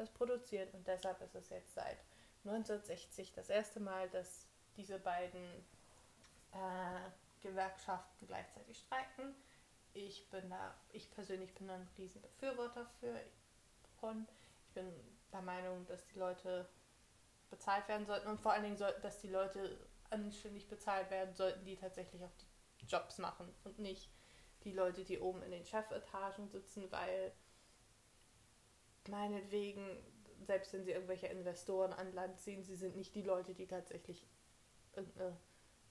[0.02, 0.70] das produzieren.
[0.74, 1.98] Und deshalb ist es jetzt seit
[2.44, 5.44] 1960 das erste Mal, dass diese beiden
[6.52, 7.10] äh,
[7.42, 9.36] Gewerkschaften gleichzeitig streiken.
[9.94, 13.20] Ich bin da, ich persönlich bin da ein riesen Befürworter für.
[13.20, 14.92] Ich bin
[15.32, 16.68] der Meinung, dass die Leute
[17.52, 19.78] bezahlt werden sollten und vor allen Dingen sollten, dass die Leute
[20.10, 22.32] anständig bezahlt werden sollten, die tatsächlich auch
[22.82, 24.10] die Jobs machen und nicht
[24.64, 27.32] die Leute, die oben in den Chefetagen sitzen, weil
[29.10, 29.98] meinetwegen
[30.46, 34.28] selbst wenn sie irgendwelche Investoren an Land ziehen, sie sind nicht die Leute, die tatsächlich
[34.96, 35.38] irgendeine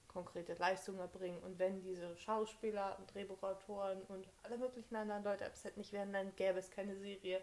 [0.07, 1.41] konkrete Leistung erbringen.
[1.41, 6.11] Und wenn diese Schauspieler und Drehbuchautoren und alle möglichen anderen Leute am Set nicht wären,
[6.11, 7.41] dann gäbe es keine Serie.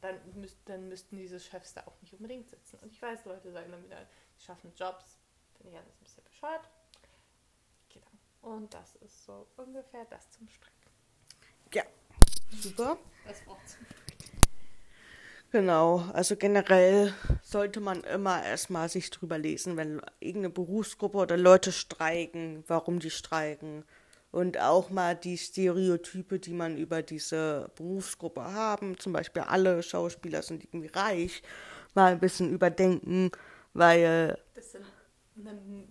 [0.00, 2.78] Dann, müsst, dann müssten diese Chefs da auch nicht unbedingt sitzen.
[2.80, 5.18] Und ich weiß, Leute sagen dann wieder, sie schaffen Jobs.
[5.56, 6.70] Finde ich alles ein bisschen bescheuert.
[7.88, 8.54] Genau.
[8.54, 10.90] Und das ist so ungefähr das zum Strecken.
[11.72, 11.84] Ja,
[12.50, 12.98] super.
[13.26, 14.05] Das Wort zum Strecken.
[15.56, 21.72] Genau, also generell sollte man immer erstmal sich drüber lesen, wenn irgendeine Berufsgruppe oder Leute
[21.72, 23.86] streiken, warum die streiken.
[24.30, 30.42] Und auch mal die Stereotype, die man über diese Berufsgruppe haben, zum Beispiel alle Schauspieler
[30.42, 31.42] sind irgendwie reich,
[31.94, 33.30] mal ein bisschen überdenken,
[33.72, 34.38] weil.
[34.54, 34.84] Das, sind,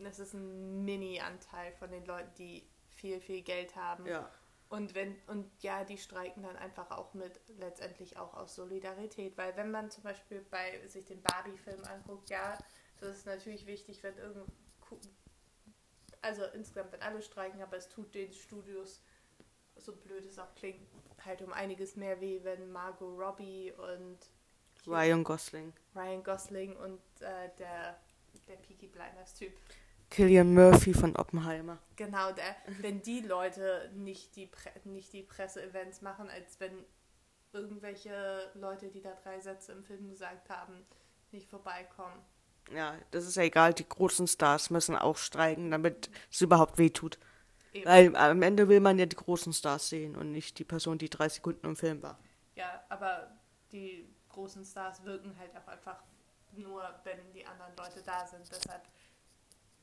[0.04, 4.06] das ist ein Mini-Anteil von den Leuten, die viel, viel Geld haben.
[4.06, 4.30] Ja
[4.70, 9.38] und wenn, und ja, die streiken dann einfach auch mit, letztendlich auch aus Solidarität.
[9.38, 12.58] Weil wenn man zum Beispiel bei sich den Barbie-Film anguckt, ja,
[13.00, 14.50] das ist natürlich wichtig, wenn irgend
[16.26, 19.02] also insgesamt wenn alle streiken, aber es tut den Studios,
[19.76, 20.82] so blöd es auch klingt,
[21.24, 24.18] halt um einiges mehr weh, wenn Margot Robbie und
[24.88, 25.74] Ryan Gosling.
[25.96, 28.00] Ryan Gosling und äh, der,
[28.48, 29.54] der Peaky Blinders Typ
[30.16, 31.78] Killian Murphy von Oppenheimer.
[31.98, 36.86] Genau, der, wenn die Leute nicht die, Pre nicht die Presseevents machen, als wenn
[37.52, 40.86] irgendwelche Leute, die da drei Sätze im Film gesagt haben,
[41.32, 42.16] nicht vorbeikommen.
[42.74, 47.20] Ja, das ist ja egal, die großen Stars müssen auch streiken, damit es überhaupt wehtut.
[47.74, 47.86] Eben.
[47.86, 51.10] Weil am Ende will man ja die großen Stars sehen und nicht die Person, die
[51.10, 52.18] drei Sekunden im Film war.
[52.56, 53.38] Ja, aber
[53.74, 56.02] die großen Stars wirken halt auch einfach
[56.54, 58.50] nur, wenn die anderen Leute da sind.
[58.50, 58.84] Deshalb,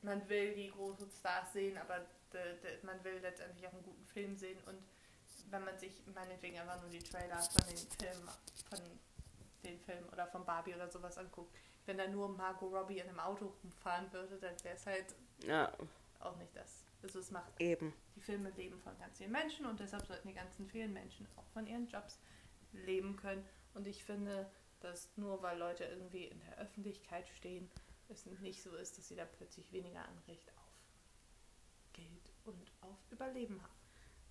[0.03, 1.99] man will die großen Stars sehen, aber
[2.31, 4.59] de, de, man will letztendlich auch einen guten Film sehen.
[4.65, 4.77] Und
[5.49, 8.29] wenn man sich meinetwegen einfach nur die Trailer von den Filmen,
[8.69, 8.79] von
[9.63, 13.19] den Filmen oder von Barbie oder sowas anguckt, wenn da nur Margot Robbie in einem
[13.19, 15.05] Auto rumfahren würde, dann wäre es halt
[15.45, 15.71] Ja,
[16.19, 16.83] auch nicht das.
[17.01, 17.93] Also es macht eben.
[18.15, 21.45] die Filme leben von ganz vielen Menschen und deshalb sollten die ganzen vielen Menschen auch
[21.53, 22.17] von ihren Jobs
[22.71, 23.45] leben können.
[23.73, 27.69] Und ich finde, dass nur weil Leute irgendwie in der Öffentlichkeit stehen,
[28.09, 30.63] es nicht so ist, dass sie da plötzlich weniger Anrecht auf
[31.93, 33.73] Geld und auf Überleben haben.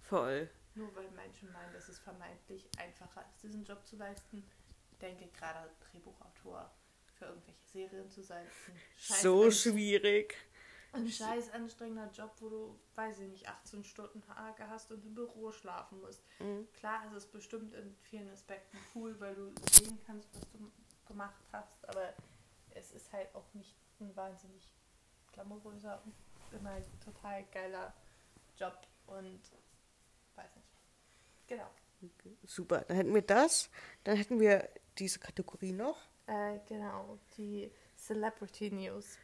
[0.00, 0.50] Voll.
[0.74, 4.44] Nur weil Menschen meinen, dass es vermeintlich einfacher ist, diesen Job zu leisten.
[4.90, 6.70] Ich denke gerade Drehbuchautor
[7.18, 8.46] für irgendwelche Serien zu sein.
[8.96, 10.36] So schwierig.
[10.92, 15.14] ein scheiß anstrengender Job, wo du, weiß ich nicht, 18 Stunden Tage hast und im
[15.14, 16.22] Büro schlafen musst.
[16.38, 16.68] Mhm.
[16.72, 20.70] Klar ist es bestimmt in vielen Aspekten cool, weil du sehen kannst, was du
[21.06, 22.14] gemacht hast, aber
[22.74, 24.72] es ist halt auch nicht ein wahnsinnig
[25.32, 26.14] glamouröser und
[26.58, 27.94] immer total geiler
[28.56, 29.40] Job und
[30.36, 30.68] weiß nicht.
[31.46, 31.68] Genau.
[32.44, 32.84] Super.
[32.88, 33.70] Dann hätten wir das.
[34.04, 35.98] Dann hätten wir diese Kategorie noch.
[36.26, 39.18] Äh, genau, die Celebrity News.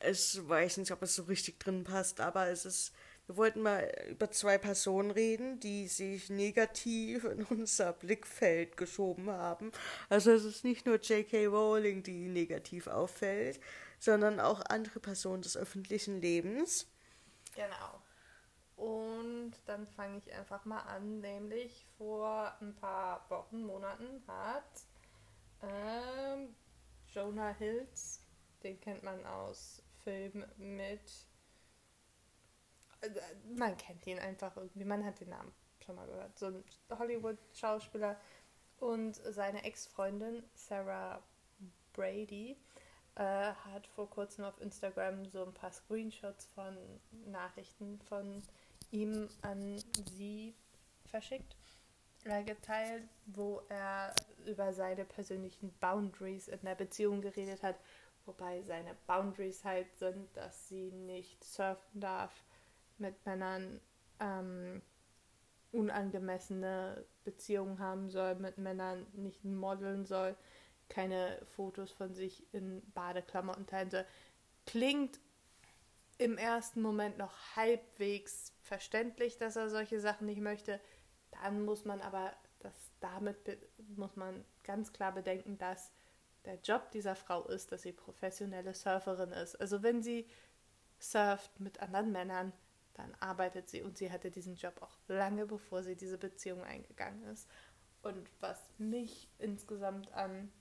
[0.00, 2.92] Ich weiß nicht, ob es so richtig drin passt, aber es ist.
[3.32, 9.72] Wir wollten mal über zwei Personen reden, die sich negativ in unser Blickfeld geschoben haben.
[10.10, 11.46] Also es ist nicht nur J.K.
[11.46, 13.58] Rowling, die negativ auffällt,
[13.98, 16.86] sondern auch andere Personen des öffentlichen Lebens.
[17.54, 18.02] Genau.
[18.76, 24.84] Und dann fange ich einfach mal an, nämlich vor ein paar Wochen, Monaten hat
[25.62, 26.54] ähm,
[27.08, 28.20] Jonah Hills,
[28.62, 31.31] den kennt man aus Filmen mit.
[33.56, 35.52] Man kennt ihn einfach irgendwie, man hat den Namen
[35.84, 36.38] schon mal gehört.
[36.38, 38.18] So ein Hollywood-Schauspieler
[38.78, 41.22] und seine Ex-Freundin Sarah
[41.92, 42.56] Brady
[43.14, 46.76] äh, hat vor kurzem auf Instagram so ein paar Screenshots von
[47.26, 48.42] Nachrichten von
[48.90, 50.54] ihm an sie
[51.06, 51.56] verschickt,
[52.24, 54.14] äh, geteilt, wo er
[54.46, 57.76] über seine persönlichen Boundaries in der Beziehung geredet hat,
[58.24, 62.32] wobei seine Boundaries halt sind, dass sie nicht surfen darf
[63.02, 63.80] mit Männern,
[64.18, 64.80] ähm,
[65.72, 70.34] unangemessene Beziehungen haben soll, mit Männern nicht modeln soll,
[70.88, 74.06] keine Fotos von sich in Badeklamotten teilen soll.
[74.64, 75.20] Klingt
[76.18, 80.80] im ersten Moment noch halbwegs verständlich, dass er solche Sachen nicht möchte.
[81.42, 83.36] Dann muss man aber das damit
[83.96, 85.90] muss man ganz klar bedenken, dass
[86.44, 89.60] der Job dieser Frau ist, dass sie professionelle Surferin ist.
[89.60, 90.28] Also wenn sie
[90.98, 92.52] surft mit anderen Männern,
[92.94, 97.24] dann arbeitet sie und sie hatte diesen Job auch lange bevor sie diese Beziehung eingegangen
[97.24, 97.48] ist.
[98.02, 100.52] Und was mich insgesamt an,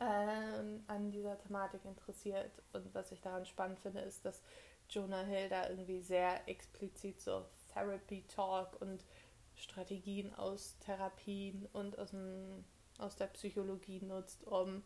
[0.00, 4.42] ähm, an dieser Thematik interessiert und was ich daran spannend finde, ist, dass
[4.88, 9.04] Jonah Hill da irgendwie sehr explizit so Therapy Talk und
[9.54, 12.64] Strategien aus Therapien und aus, dem,
[12.98, 14.82] aus der Psychologie nutzt, um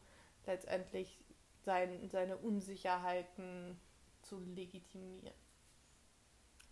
[0.46, 1.18] letztendlich
[1.64, 3.78] sein, seine Unsicherheiten
[4.22, 5.45] zu legitimieren.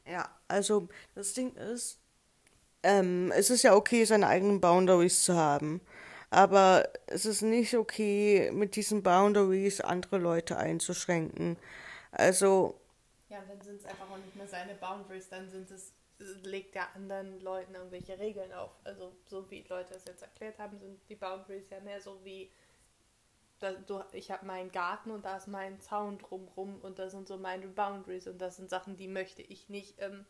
[0.06, 1.98] Ja, also das Ding ist,
[2.82, 5.80] ähm, es ist ja okay, seine eigenen Boundaries zu haben.
[6.30, 11.58] Aber es ist nicht okay, mit diesen Boundaries andere Leute einzuschränken.
[12.12, 12.80] Also,
[13.28, 15.92] Ja, dann sind es einfach auch nicht mehr seine Boundaries, dann sind es,
[16.42, 18.70] legt er anderen Leuten irgendwelche Regeln auf.
[18.84, 22.50] Also so wie Leute es jetzt erklärt haben, sind die Boundaries ja mehr so wie,
[24.12, 27.66] ich habe meinen Garten und da ist mein Zaun drumrum und das sind so meine
[27.66, 30.24] Boundaries und das sind Sachen, die möchte ich nicht in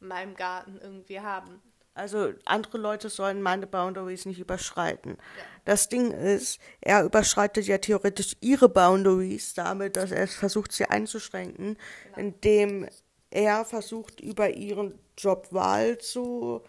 [0.00, 1.60] meinem Garten irgendwie haben.
[1.94, 5.16] also andere Leute sollen meine Boundaries nicht überschreiten.
[5.18, 5.44] Ja.
[5.64, 11.76] Das Ding ist, er überschreitet ja theoretisch ihre Boundaries damit, dass er versucht, sie einzuschränken,
[12.16, 12.88] indem
[13.30, 16.62] er versucht, über ihren Jobwahl zu,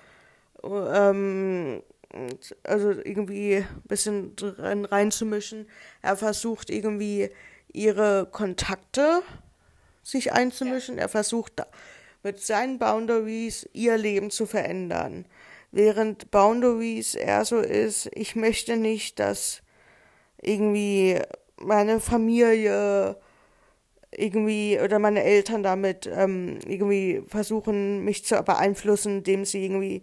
[0.64, 1.84] ähm,
[2.64, 5.68] also irgendwie ein bisschen drin reinzumischen.
[6.02, 7.30] Er versucht irgendwie
[7.72, 9.22] ihre Kontakte
[10.04, 10.98] sich einzumischen.
[10.98, 11.62] Er versucht
[12.24, 15.26] mit seinen Boundaries ihr Leben zu verändern.
[15.72, 19.62] Während Boundaries eher so ist, ich möchte nicht, dass
[20.42, 21.20] irgendwie
[21.58, 23.18] meine Familie
[24.12, 30.02] irgendwie oder meine Eltern damit ähm, irgendwie versuchen, mich zu beeinflussen, indem sie irgendwie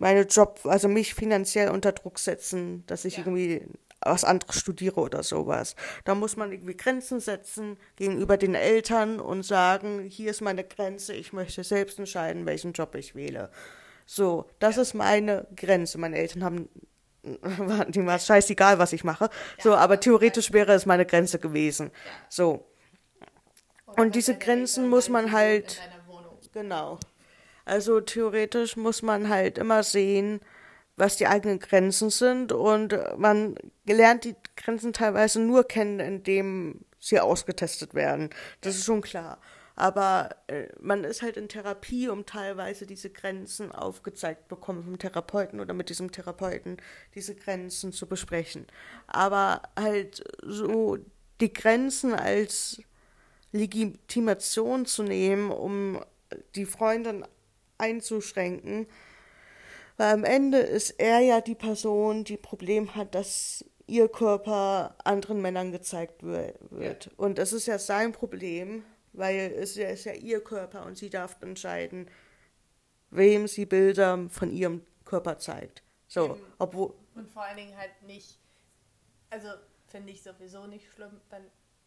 [0.00, 3.20] meine Job, also mich finanziell unter Druck setzen, dass ich Ja.
[3.20, 3.66] irgendwie
[4.02, 5.76] was anderes studiere oder sowas.
[6.04, 11.12] Da muss man irgendwie Grenzen setzen gegenüber den Eltern und sagen, hier ist meine Grenze,
[11.12, 13.50] ich möchte selbst entscheiden, welchen Job ich wähle.
[14.06, 15.98] So, das ist meine Grenze.
[15.98, 16.68] Meine Eltern haben,
[17.92, 19.28] denen war scheißegal, was ich mache.
[19.58, 21.90] So, aber theoretisch wäre es meine Grenze gewesen.
[22.30, 22.64] So,
[23.98, 25.78] Und diese deine Grenzen muss meinen, man halt-.
[26.54, 26.98] Genau.
[27.70, 30.40] Also theoretisch muss man halt immer sehen,
[30.96, 33.54] was die eigenen Grenzen sind und man
[33.86, 38.30] lernt die Grenzen teilweise nur kennen, indem sie ausgetestet werden.
[38.60, 39.38] Das ist schon klar.
[39.76, 45.60] Aber äh, man ist halt in Therapie, um teilweise diese Grenzen aufgezeigt bekommen vom Therapeuten
[45.60, 46.78] oder mit diesem Therapeuten
[47.14, 48.66] diese Grenzen zu besprechen.
[49.06, 50.98] Aber halt so
[51.40, 52.82] die Grenzen als
[53.52, 56.04] Legitimation zu nehmen, um
[56.56, 57.24] die Freundin
[57.80, 58.86] einzuschränken.
[59.96, 65.42] Weil am Ende ist er ja die Person, die Problem hat, dass ihr Körper anderen
[65.42, 67.10] Männern gezeigt wi- wird.
[67.16, 71.10] Und das ist ja sein Problem, weil es ja- ist ja ihr Körper und sie
[71.10, 72.08] darf entscheiden,
[73.10, 75.82] wem sie Bilder von ihrem Körper zeigt.
[76.06, 76.40] So, Eben.
[76.58, 78.38] obwohl, Und vor allen Dingen halt nicht,
[79.30, 79.48] also
[79.88, 81.42] finde ich sowieso nicht schlimm, wenn,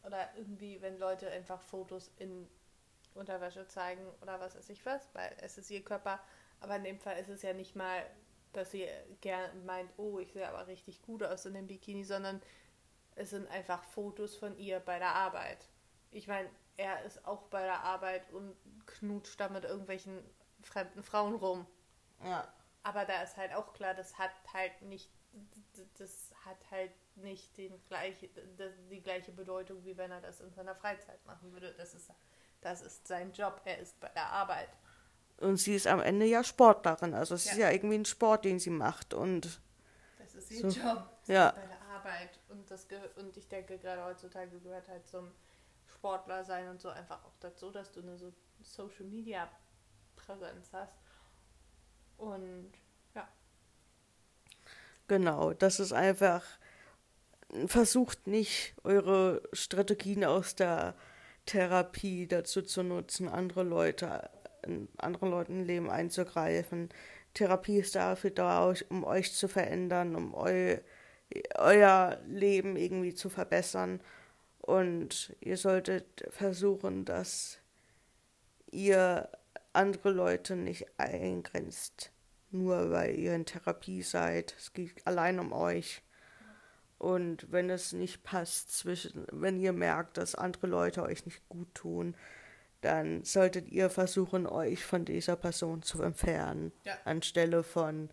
[0.06, 2.47] oder irgendwie, wenn Leute einfach Fotos in
[3.15, 6.19] Unterwäsche zeigen oder was weiß ich was, weil es ist ihr Körper,
[6.60, 8.04] aber in dem Fall ist es ja nicht mal,
[8.54, 8.88] dass sie
[9.21, 12.41] gern meint, oh, ich sehe aber richtig gut aus in dem Bikini, sondern
[13.15, 15.67] es sind einfach Fotos von ihr bei der Arbeit.
[16.12, 20.23] Ich meine, er ist auch bei der Arbeit und knutscht da mit irgendwelchen
[20.62, 21.67] fremden Frauen rum.
[22.23, 22.52] ja,
[22.84, 25.10] Aber da ist halt auch klar, das hat halt nicht,
[25.97, 28.30] das hat halt nicht den gleiche,
[28.89, 31.73] die gleiche Bedeutung, wie wenn er das in seiner Freizeit machen würde.
[31.73, 32.12] Das ist,
[32.63, 34.69] das ist sein Job, er ist bei der Arbeit.
[35.41, 37.67] und sie ist am Ende ja Sportlerin, also es ist Ja.
[37.67, 39.60] ja irgendwie ein Sport, den sie macht und
[40.17, 40.67] Das ist ihr So.
[40.69, 41.49] Job, sie Ja.
[41.49, 42.39] ist bei der Arbeit.
[42.49, 45.32] Und, das und ich denke, gerade heutzutage gehört halt zum
[45.86, 49.49] Sportler sein und so einfach auch dazu, dass du eine so Social Media
[50.15, 50.93] Präsenz hast.
[52.17, 52.71] Und
[53.15, 53.28] ja,
[55.08, 56.43] Genau, das ist einfach,
[57.67, 60.95] versucht nicht, eure Strategien aus der
[61.45, 64.29] Therapie dazu zu nutzen, andere Leute,
[64.65, 66.89] in anderen Leuten Leben einzugreifen.
[67.34, 70.77] Therapie ist dafür da, um euch zu verändern, um eu,
[71.56, 74.01] euer Leben irgendwie zu verbessern.
[74.60, 77.60] Und ihr solltet versuchen, dass
[78.71, 79.29] ihr
[79.73, 82.13] andere Leute nicht eingrenzt
[82.53, 84.56] nur weil ihr in Therapie seid.
[84.58, 86.01] Es geht allein um euch.
[87.04, 91.68] Und wenn es nicht passt zwischen, wenn ihr merkt, dass andere Leute euch nicht gut
[91.76, 92.16] tun,
[92.80, 96.94] dann solltet ihr versuchen, euch von dieser Person zu entfernen, Ja.
[97.04, 98.10] anstelle von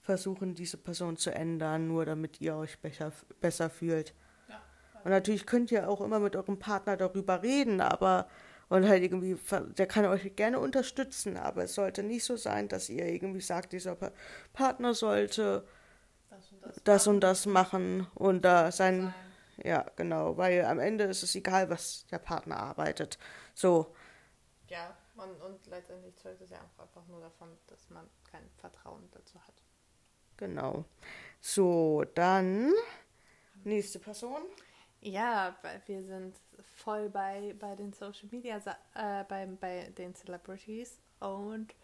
[0.00, 4.14] versuchen, diese Person zu ändern, nur damit ihr euch besser, besser fühlt.
[4.48, 4.60] ja.
[5.04, 8.26] Und natürlich könnt ihr auch immer mit eurem Partner darüber reden, aber
[8.68, 9.36] und halt irgendwie,
[9.78, 13.72] der kann euch gerne unterstützen, aber es sollte nicht so sein, dass ihr irgendwie sagt,
[13.74, 14.12] dieser Pa-
[14.54, 15.64] Partner sollte
[16.84, 18.06] das und das, machen.
[18.14, 19.32] und da sein, Sein.
[19.64, 23.18] ja, genau, weil am Ende ist es egal, was der Partner arbeitet.
[23.54, 23.94] So,
[24.66, 29.08] Ja, und, und letztendlich zeugt es ja auch einfach nur davon, dass man kein Vertrauen
[29.12, 29.62] dazu hat.
[30.36, 30.84] genau.
[31.40, 32.72] So, dann
[33.64, 34.42] nächste Person.
[35.00, 36.36] Ja, wir sind
[36.76, 38.58] voll bei, bei den Social Media,
[38.94, 41.74] äh, bei, bei den Celebrities und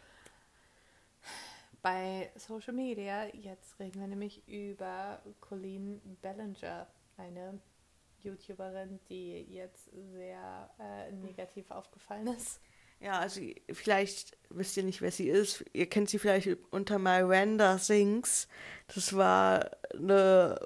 [1.83, 6.87] bei Social Media, jetzt reden wir nämlich über Colleen Ballinger,
[7.17, 7.61] eine
[8.21, 12.61] YouTuberin, die jetzt sehr äh, negativ aufgefallen ist.
[13.01, 13.41] Ja, also
[13.73, 15.65] vielleicht wisst ihr nicht, wer sie ist.
[15.73, 18.49] Ihr kennt sie vielleicht unter Miranda Sings.
[18.93, 20.59] Das war eine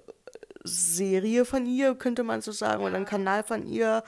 [0.65, 3.09] Serie von ihr, könnte man so sagen, oder ein Ja.
[3.09, 4.03] Kanal von ihr.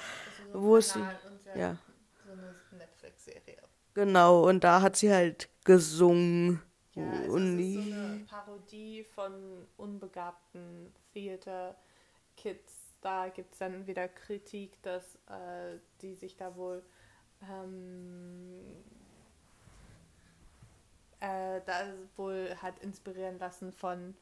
[0.46, 1.00] Also Wo ein ist sie?
[1.00, 1.10] Ja,
[1.54, 1.78] Ja,
[2.24, 3.58] so eine Netflix-Serie.
[3.92, 4.48] genau.
[4.48, 6.62] Und da hat sie halt gesungen.
[6.94, 12.94] Ja, also und es ist so eine Parodie von unbegabten Theater-Kids.
[13.00, 16.82] Da gibt es dann wieder Kritik, dass äh, die sich da wohl
[17.42, 18.60] ähm,
[21.20, 24.14] äh, da wohl hat inspirieren lassen von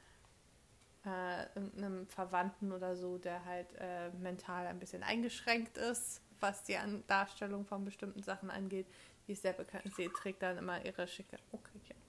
[1.04, 6.76] äh, irgendeinem Verwandten oder so, der halt äh, mental ein bisschen eingeschränkt ist, was die
[6.76, 8.86] An Darstellung von bestimmten Sachen angeht.
[9.26, 9.92] Die ist sehr bekannt.
[9.96, 11.38] Sie trägt dann immer ihre schicke.
[11.52, 12.01] Okay, ich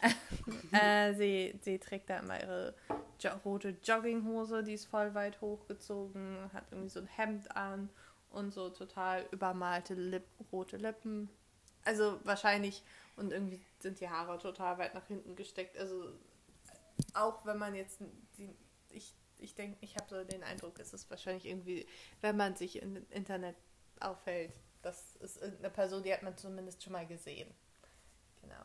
[0.72, 2.74] äh, sie, sie trägt da immer ihre
[3.18, 7.88] jo rote Jogginghose, die ist voll weit hochgezogen, hat irgendwie so ein Hemd an
[8.30, 11.28] und so total übermalte Lip rote Lippen.
[11.84, 12.82] Also wahrscheinlich
[13.16, 15.76] Und irgendwie sind die Haare total weit nach hinten gesteckt.
[15.76, 16.12] Also
[17.14, 18.00] auch wenn man jetzt
[18.38, 18.50] die,
[18.90, 21.86] ich ich denke, ich habe so den Eindruck, es ist wahrscheinlich irgendwie,
[22.20, 23.56] wenn man sich im Internet
[24.00, 24.52] aufhält,
[24.82, 27.52] das ist irgendeine Person, die hat man zumindest schon mal gesehen.
[28.40, 28.62] Genau.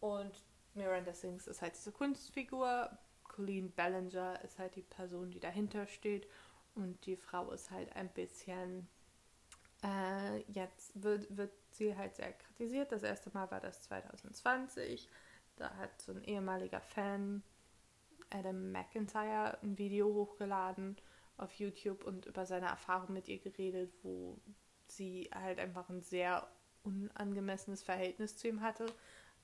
[0.00, 0.32] Und
[0.74, 2.90] Miranda Sings ist halt diese Kunstfigur,
[3.24, 6.28] Colleen Ballinger ist halt die Person, die dahinter steht
[6.74, 8.88] und die Frau ist halt ein bisschen,
[9.82, 12.92] äh, jetzt wird, wird sie halt sehr kritisiert.
[12.92, 15.08] Das erste Mal war das 2020.
[15.56, 17.42] Da hat so ein ehemaliger Fan
[18.30, 20.96] Adam McIntyre ein Video hochgeladen
[21.36, 24.38] auf YouTube und über seine Erfahrung mit ihr geredet, wo
[24.86, 26.46] sie halt einfach ein sehr
[26.84, 28.86] unangemessenes Verhältnis zu ihm hatte.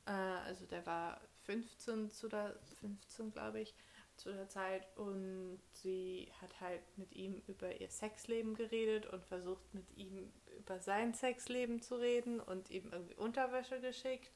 [0.09, 0.11] Äh,
[0.47, 3.75] also der war 15 zu der 15, glaube ich,
[4.17, 4.87] zu der Zeit.
[4.97, 10.81] Und sie hat halt mit ihm über ihr Sexleben geredet und versucht mit ihm über
[10.81, 14.33] sein Sexleben zu reden und ihm irgendwie Unterwäsche geschickt.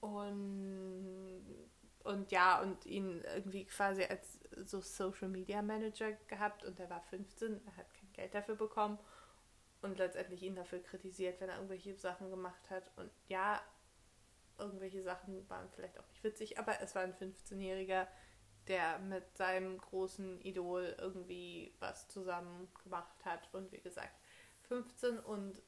[0.00, 1.66] Und
[2.04, 6.64] und ja, und ihn irgendwie quasi als so Social Media Manager gehabt.
[6.64, 8.98] Und er war 15, er hat kein Geld dafür bekommen
[9.82, 12.84] und letztendlich ihn dafür kritisiert, wenn er irgendwelche Sachen gemacht hat.
[12.96, 13.60] Und ja,
[14.58, 18.06] irgendwelche Sachen waren vielleicht auch nicht witzig, aber es war ein 15-Jähriger,
[18.68, 23.48] der mit seinem großen Idol irgendwie was zusammen gemacht hat.
[23.52, 24.14] Und wie gesagt,
[24.62, 25.62] 15 und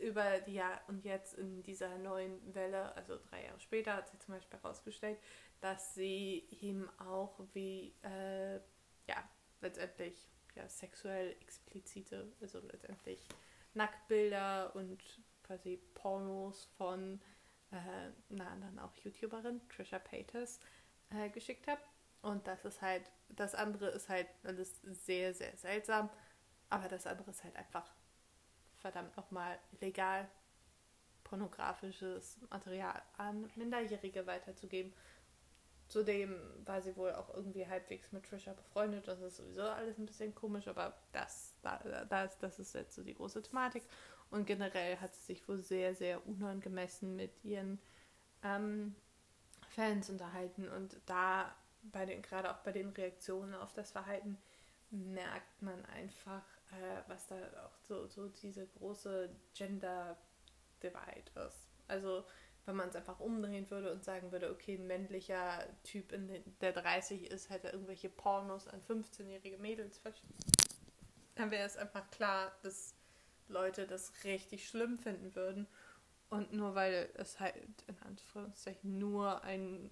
[0.00, 4.18] über die Jahr und jetzt in dieser neuen Welle, also drei Jahre später, hat sich
[4.20, 5.18] zum Beispiel herausgestellt,
[5.60, 8.56] dass sie ihm auch wie, äh,
[9.06, 9.28] ja,
[9.60, 13.28] letztendlich ja, sexuell explizite, also letztendlich
[13.74, 14.98] Nacktbilder und
[15.42, 17.20] quasi Pornos von
[17.70, 20.60] äh, einer anderen auch YouTuberin, Trisha Paytas,
[21.10, 21.80] äh, geschickt hat.
[22.22, 26.10] Und das ist halt, das andere ist halt alles sehr, sehr seltsam,
[26.68, 27.90] aber das andere ist halt einfach
[28.76, 30.28] verdammt nochmal legal
[31.24, 34.92] pornografisches Material an Minderjährige weiterzugeben.
[35.88, 39.08] Zudem war sie wohl auch irgendwie halbwegs mit Trisha befreundet.
[39.08, 41.56] Das ist sowieso alles ein bisschen komisch, aber das,
[42.08, 43.82] das, das ist jetzt so die große Thematik.
[44.30, 47.80] Und generell hat sie sich wohl sehr, sehr unangemessen mit ihren
[48.44, 48.94] ähm,
[49.70, 50.68] Fans unterhalten.
[50.68, 54.38] Und da, bei den, gerade auch bei den Reaktionen auf das Verhalten,
[54.90, 60.16] merkt man einfach, äh, was da auch so, so diese große Gender
[60.82, 61.68] Divide ist.
[61.88, 62.24] Also
[62.66, 66.72] wenn man es einfach umdrehen würde und sagen würde, okay, ein männlicher Typ, in der
[66.72, 70.28] 30 ist, hätte irgendwelche Pornos an 15-jährige Mädels verschickt,
[71.34, 72.94] dann wäre es einfach klar, dass
[73.50, 75.66] Leute das richtig schlimm finden würden.
[76.28, 77.54] Und nur weil es halt
[77.86, 79.90] in Anführungszeichen nur ein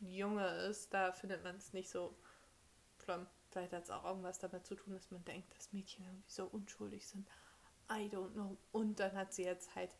[0.00, 2.14] Junge ist, da findet man es nicht so
[3.02, 3.26] schlimm.
[3.50, 6.44] Vielleicht hat es auch irgendwas damit zu tun, dass man denkt, dass Mädchen irgendwie so
[6.46, 7.26] unschuldig sind.
[7.90, 8.58] I don't know.
[8.72, 9.96] Und dann hat sie jetzt halt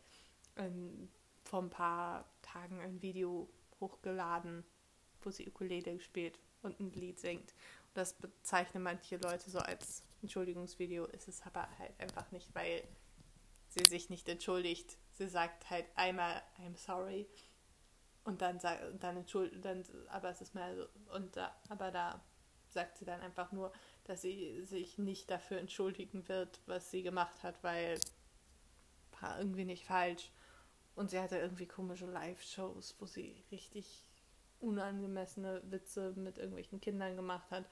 [0.55, 1.09] ein
[1.47, 3.49] vor ein paar Tagen ein Video
[3.79, 4.63] hochgeladen,
[5.21, 7.53] wo sie Ukulele spielt und ein Lied singt.
[7.87, 12.83] Und das bezeichnen manche Leute so als Entschuldigungsvideo, ist es aber halt einfach nicht, weil
[13.69, 14.97] sie sich nicht entschuldigt.
[15.13, 17.27] Sie sagt halt einmal I'm sorry
[18.23, 22.21] und dann sagt dann entschuldigt dann aber es ist mal so und da, aber da
[22.69, 23.71] sagt sie dann einfach nur,
[24.03, 27.99] dass sie sich nicht dafür entschuldigen wird, was sie gemacht hat, weil
[29.21, 30.31] war irgendwie nicht falsch.
[30.95, 34.03] Und sie hatte irgendwie komische Live-Shows, wo sie richtig
[34.59, 37.65] unangemessene Witze mit irgendwelchen Kindern gemacht hat.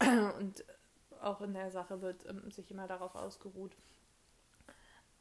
[0.38, 0.64] Und
[1.22, 3.76] auch in der Sache wird ähm, sich immer darauf ausgeruht,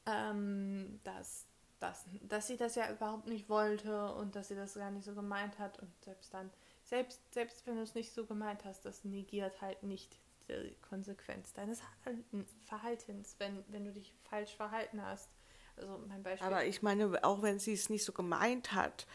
[0.05, 1.45] ähm, dass,
[1.79, 5.13] dass, dass sie das ja überhaupt nicht wollte und dass sie das gar nicht so
[5.13, 5.79] gemeint hat.
[5.79, 6.51] Und selbst dann,
[6.83, 11.53] selbst, selbst wenn du es nicht so gemeint hast, das negiert halt nicht die Konsequenz
[11.53, 11.81] deines
[12.65, 15.29] Verhaltens, wenn, wenn du dich falsch verhalten hast.
[15.77, 16.47] Also mein Beispiel.
[16.47, 19.07] Aber ich meine, auch wenn sie es nicht so gemeint hat,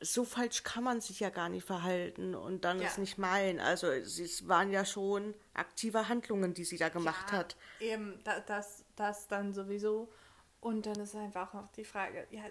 [0.00, 2.86] so falsch kann man sich ja gar nicht verhalten und dann ja.
[2.86, 3.60] es nicht meinen.
[3.60, 7.56] Also es waren ja schon aktive Handlungen, die sie da gemacht ja, hat.
[7.80, 10.12] Eben, das, das dann sowieso.
[10.60, 12.42] Und dann ist einfach auch die Frage, ja,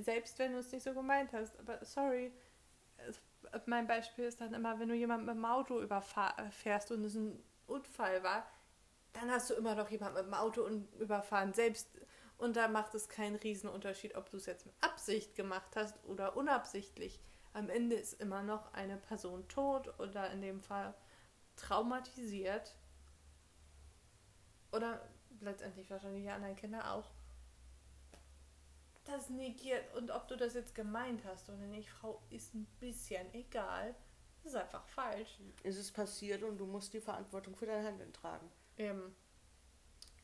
[0.00, 2.32] selbst wenn du es nicht so gemeint hast, aber sorry,
[3.66, 7.42] mein Beispiel ist dann immer, wenn du jemanden mit dem Auto überfährst und es ein
[7.66, 8.46] Unfall war,
[9.12, 10.66] dann hast du immer noch jemanden mit dem Auto
[10.98, 11.52] überfahren.
[11.52, 11.88] Selbst
[12.38, 16.36] und da macht es keinen Riesenunterschied, ob du es jetzt mit Absicht gemacht hast oder
[16.36, 17.20] unabsichtlich.
[17.52, 20.94] Am Ende ist immer noch eine Person tot oder in dem Fall
[21.56, 22.74] traumatisiert.
[24.72, 25.00] Oder
[25.40, 27.10] letztendlich wahrscheinlich die anderen Kinder auch.
[29.04, 29.94] Das negiert.
[29.94, 33.94] Und ob du das jetzt gemeint hast oder nicht, Frau, ist ein bisschen egal.
[34.42, 35.38] Das ist einfach falsch.
[35.62, 38.50] Es ist passiert und du musst die Verantwortung für dein Handeln tragen.
[38.76, 39.14] Eben.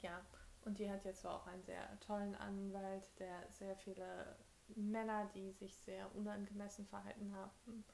[0.03, 0.21] Ja.
[0.65, 4.37] Und die hat jetzt auch einen sehr tollen Anwalt, der sehr viele
[4.77, 7.85] Männer, die sich sehr unangemessen verhalten haben,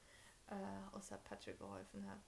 [0.49, 2.19] äh, aus der Patsche geholfen hat.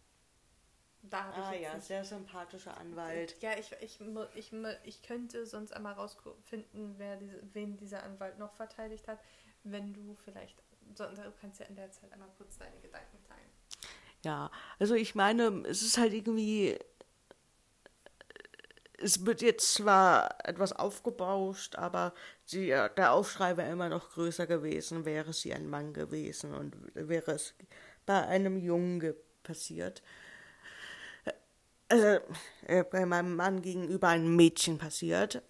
[1.01, 3.41] Da habe ah, ich ja, sehr sympathischer Anwalt.
[3.41, 3.99] Ja, ich, ich,
[4.35, 9.19] ich, ich könnte sonst einmal rausfinden, wer diese, wen dieser Anwalt noch verteidigt hat,
[9.63, 13.49] wenn du vielleicht, du kannst ja in der Zeit einmal kurz deine Gedanken teilen.
[14.23, 16.77] Ja, also ich meine, es ist halt irgendwie,
[19.01, 22.13] es wird jetzt zwar etwas aufgebauscht, aber
[22.45, 27.31] sie, der Aufschrei wäre immer noch größer gewesen, wäre sie ein Mann gewesen und wäre
[27.31, 27.53] es
[28.05, 30.01] bei einem Jungen passiert
[31.89, 32.19] also,
[32.67, 35.41] äh, bei meinem Mann gegenüber ein Mädchen passiert.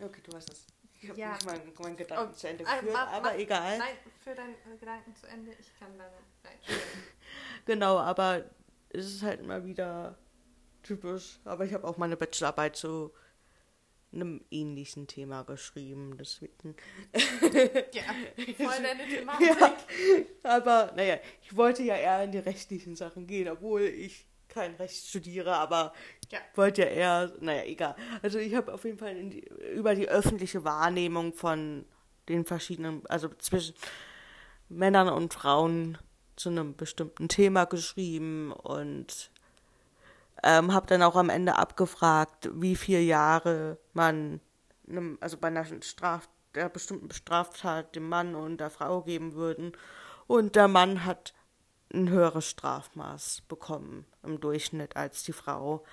[0.00, 0.66] Okay, du hast es.
[1.00, 1.32] Ich habe ja.
[1.32, 3.78] nicht meinen, meinen Gedanken oh, zu Ende äh, geführt, aber ma, egal.
[3.78, 6.08] Nein, für deinen Gedanken zu Ende, ich kann nein.
[7.64, 8.44] genau, aber
[8.88, 10.18] es ist halt immer wieder
[10.86, 11.38] typisch.
[11.44, 13.12] Aber ich habe auch meine Bachelorarbeit zu
[14.12, 16.74] einem ähnlichen Thema geschrieben, deswegen.
[17.92, 18.02] ja,
[18.56, 19.48] voll deine Thematik.
[19.48, 19.76] Ja,
[20.42, 25.06] aber naja, ich wollte ja eher in die rechtlichen Sachen gehen, obwohl ich kein Recht
[25.06, 25.92] studiere, aber
[26.30, 26.38] ja.
[26.54, 27.96] wollte ja eher, naja, egal.
[28.22, 31.84] Also ich habe auf jeden Fall die, über die öffentliche Wahrnehmung von
[32.28, 33.74] den verschiedenen, also zwischen
[34.68, 35.98] Männern und Frauen
[36.36, 39.30] zu einem bestimmten Thema geschrieben und
[40.42, 44.40] ähm, habe dann auch am Ende abgefragt, wie viele Jahre man,
[44.88, 49.72] einem, also bei einer Straf, der bestimmten Straftat dem Mann und der Frau geben würden.
[50.26, 51.34] Und der Mann hat
[51.92, 55.84] ein höheres Strafmaß bekommen im Durchschnitt als die Frau.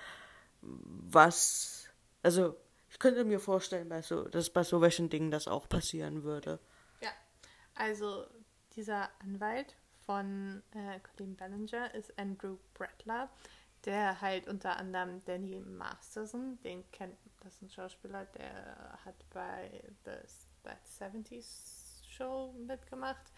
[0.60, 1.88] Was,
[2.22, 2.56] also
[2.88, 6.58] ich könnte mir vorstellen, bei so, dass bei so welchen Dingen das auch passieren würde.
[7.00, 7.10] Ja,
[7.74, 8.24] also
[8.76, 9.76] dieser Anwalt
[10.06, 13.30] von äh, Colleen Ballinger ist Andrew Bradler,
[13.84, 19.82] der halt unter anderem Danny Masterson, den kennt, das ist ein Schauspieler, der hat bei
[20.04, 20.12] The
[20.62, 23.32] That 70s Show mitgemacht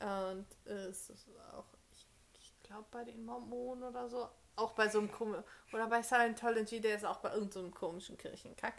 [0.00, 1.12] und ist
[1.52, 1.64] auch
[2.70, 6.94] glaube bei den Mormonen oder so, auch bei so einem komischen, oder bei Scientology, der
[6.96, 8.74] ist auch bei irgendeinem so komischen Kirchenkack.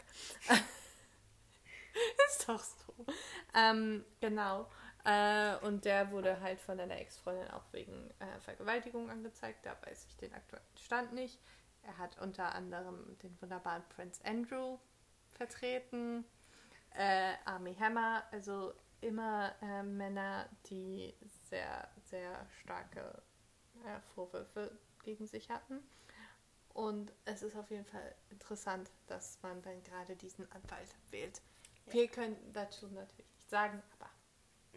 [2.28, 3.06] ist doch so.
[3.54, 4.66] Ähm, genau.
[5.04, 9.66] Äh, und der wurde halt von einer Ex-Freundin auch wegen äh, Vergewaltigung angezeigt.
[9.66, 11.40] Da weiß ich den aktuellen Stand nicht.
[11.82, 14.78] Er hat unter anderem den wunderbaren Prince Andrew
[15.32, 16.24] vertreten,
[16.94, 21.12] äh, Army Hammer, also immer äh, Männer, die
[21.48, 23.22] sehr, sehr starke
[23.84, 24.70] äh, Vorwürfe
[25.02, 25.80] gegen sich hatten.
[26.68, 31.42] Und es ist auf jeden Fall interessant, dass man dann gerade diesen Anwalt wählt.
[31.86, 31.92] Ja.
[31.92, 34.08] Wir können dazu natürlich nicht sagen, aber.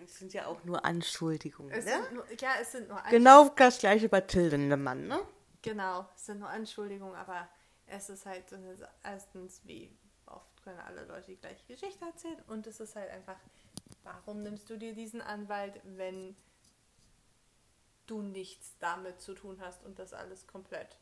[0.03, 1.71] Es sind ja auch nur Anschuldigungen.
[1.71, 1.91] Es ne?
[2.13, 3.45] nur, ja, es sind nur Anschuldigungen.
[3.45, 5.19] Genau das gleiche bei Tildendemann, ne?
[5.61, 7.47] Genau, es sind nur Anschuldigungen, aber
[7.87, 8.45] es ist halt
[9.03, 13.37] erstens, wie oft können alle Leute die gleiche Geschichte erzählen und es ist halt einfach,
[14.03, 16.35] warum nimmst du dir diesen Anwalt, wenn
[18.05, 20.99] du nichts damit zu tun hast und das alles komplett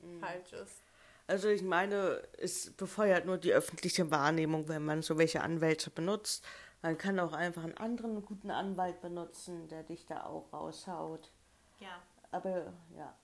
[0.00, 0.20] mhm.
[0.20, 0.82] falsch ist.
[1.26, 6.44] Also ich meine, es befeuert nur die öffentliche Wahrnehmung, wenn man so welche Anwälte benutzt.
[6.84, 11.32] Man kann auch einfach einen anderen guten Anwalt benutzen, der dich da auch raushaut.
[11.80, 12.02] Ja.
[12.30, 13.16] Aber ja.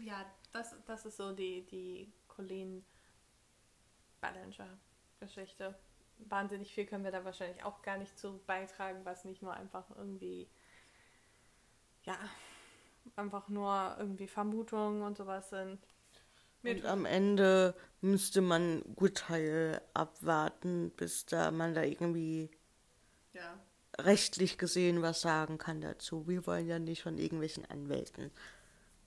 [0.00, 0.24] Ja,
[0.54, 2.86] das, das ist so die, die Colleen
[4.22, 5.78] Ballinger-Geschichte.
[6.20, 9.84] Wahnsinnig viel können wir da wahrscheinlich auch gar nicht zu beitragen, was nicht nur einfach
[9.94, 10.48] irgendwie
[12.04, 12.16] ja,
[13.14, 15.86] einfach nur irgendwie Vermutungen und sowas sind.
[16.62, 22.50] Und am Ende müsste man Urteil abwarten, bis da man da irgendwie
[23.32, 23.58] ja.
[23.98, 26.26] rechtlich gesehen was sagen kann dazu.
[26.28, 28.30] Wir wollen ja nicht von irgendwelchen Anwälten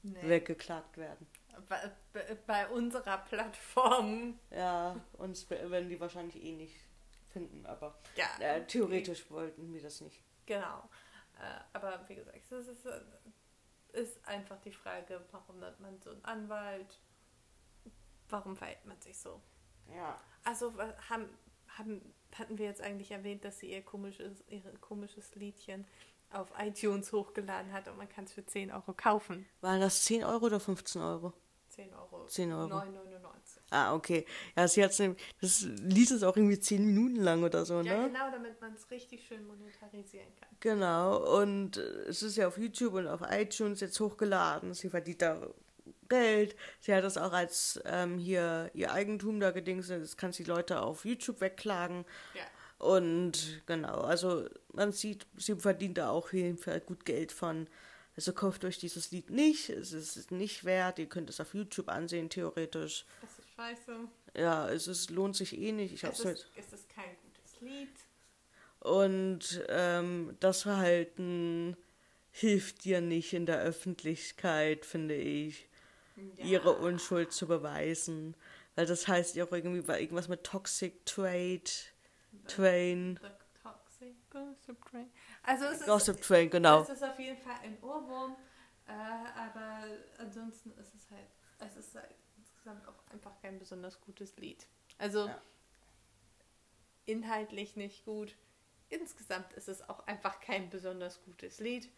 [0.04, 0.30] nee.
[0.30, 1.28] weggeklagt werden.
[1.68, 1.92] Bei,
[2.48, 4.40] bei, unserer Plattform.
[4.50, 6.76] Ja, uns werden die wahrscheinlich eh nicht
[7.30, 9.34] finden, aber ja, äh, theoretisch okay.
[9.34, 10.22] wollten wir das nicht.
[10.46, 10.90] Genau.
[11.40, 12.88] Äh, aber wie gesagt, es ist,
[13.94, 17.00] ist einfach die Frage, warum nennt man so einen Anwalt?
[18.32, 19.42] Warum verhält man sich so?
[19.96, 20.20] Ja.
[20.44, 20.74] Also
[21.10, 21.30] haben,
[21.78, 25.86] haben, hatten wir jetzt eigentlich erwähnt, dass sie ihr komisches, ihr komisches Liedchen
[26.32, 29.46] auf iTunes hochgeladen hat und man kann es für 10 Euro kaufen.
[29.60, 31.34] Waren das 10 Euro oder 15 Euro?
[31.70, 32.26] 10 Euro.
[32.26, 32.74] 10 Euro.
[32.74, 32.92] 9,99.
[33.70, 34.26] Ah, okay.
[34.56, 34.92] Ja, sie hat
[35.42, 37.90] das Lied ist auch irgendwie 10 Minuten lang oder so, ja, ne?
[37.90, 40.50] Ja, genau, damit man es richtig schön monetarisieren kann.
[40.60, 44.74] Genau, und es ist ja auf YouTube und auf iTunes jetzt hochgeladen.
[44.74, 45.48] Sie verdient da
[46.12, 46.56] Geld.
[46.80, 49.90] Sie hat das auch als ähm, hier ihr Eigentum da gedingst.
[49.90, 52.06] Das kann sie Leute auf YouTube wegklagen.
[52.36, 52.44] Ja.
[52.78, 57.68] Und genau, also man sieht, sie verdient da auch jeden Fall gut Geld von.
[58.16, 61.90] Also kauft euch dieses Lied nicht, es ist nicht wert, ihr könnt es auf YouTube
[61.90, 63.06] ansehen, theoretisch.
[63.22, 64.00] Das ist scheiße.
[64.36, 65.94] Ja, es ist, lohnt sich eh nicht.
[65.94, 67.90] Ich es, ist, es ist kein gutes Lied.
[68.80, 71.78] Und ähm, das Verhalten
[72.32, 75.68] hilft dir nicht in der Öffentlichkeit, finde ich,
[76.38, 76.46] Ja.
[76.46, 78.36] ihre Unschuld zu beweisen.
[78.76, 81.62] Weil das heißt ja auch irgendwie war irgendwas mit Toxic Trade,
[82.48, 83.28] Train, The
[83.62, 85.12] Toxic Gossip Train.
[85.44, 86.82] Also es Gossip ist, Train, genau.
[86.82, 88.36] es ist auf jeden Fall ein Ohrwurm,
[88.88, 89.84] äh, aber
[90.18, 91.28] ansonsten ist es halt,
[91.60, 94.66] es ist halt insgesamt auch einfach kein besonders gutes Lied.
[94.98, 95.42] Also Ja.
[97.06, 98.36] inhaltlich nicht gut.
[98.90, 101.90] Insgesamt ist es auch einfach kein besonders gutes Lied.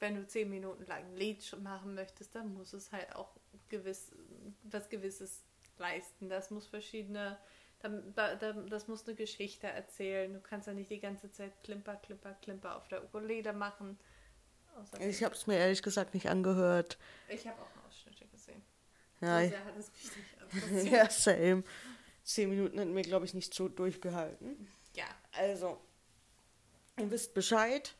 [0.00, 3.30] Wenn du zehn Minuten lang ein Lied machen möchtest, dann muss es halt auch
[3.68, 4.12] gewiss,
[4.64, 5.42] was Gewisses
[5.78, 6.28] leisten.
[6.28, 7.38] Das muss verschiedene,
[7.80, 10.32] da, da, da, das muss eine Geschichte erzählen.
[10.32, 13.98] Du kannst ja nicht die ganze Zeit Klimper, Klimper, Klimper auf der Ukulele machen.
[15.00, 16.98] Ich habe es mir ehrlich gesagt nicht angehört.
[17.28, 18.62] ich habe auch Ausschnitte gesehen.
[19.20, 19.90] Ja, so hat es
[20.52, 21.64] mich nicht ja same.
[22.22, 24.68] Zehn Minuten hätten wir, glaube ich, nicht so durchgehalten.
[24.94, 25.06] ja.
[25.32, 25.80] Also,
[26.98, 27.94] ihr wisst Bescheid.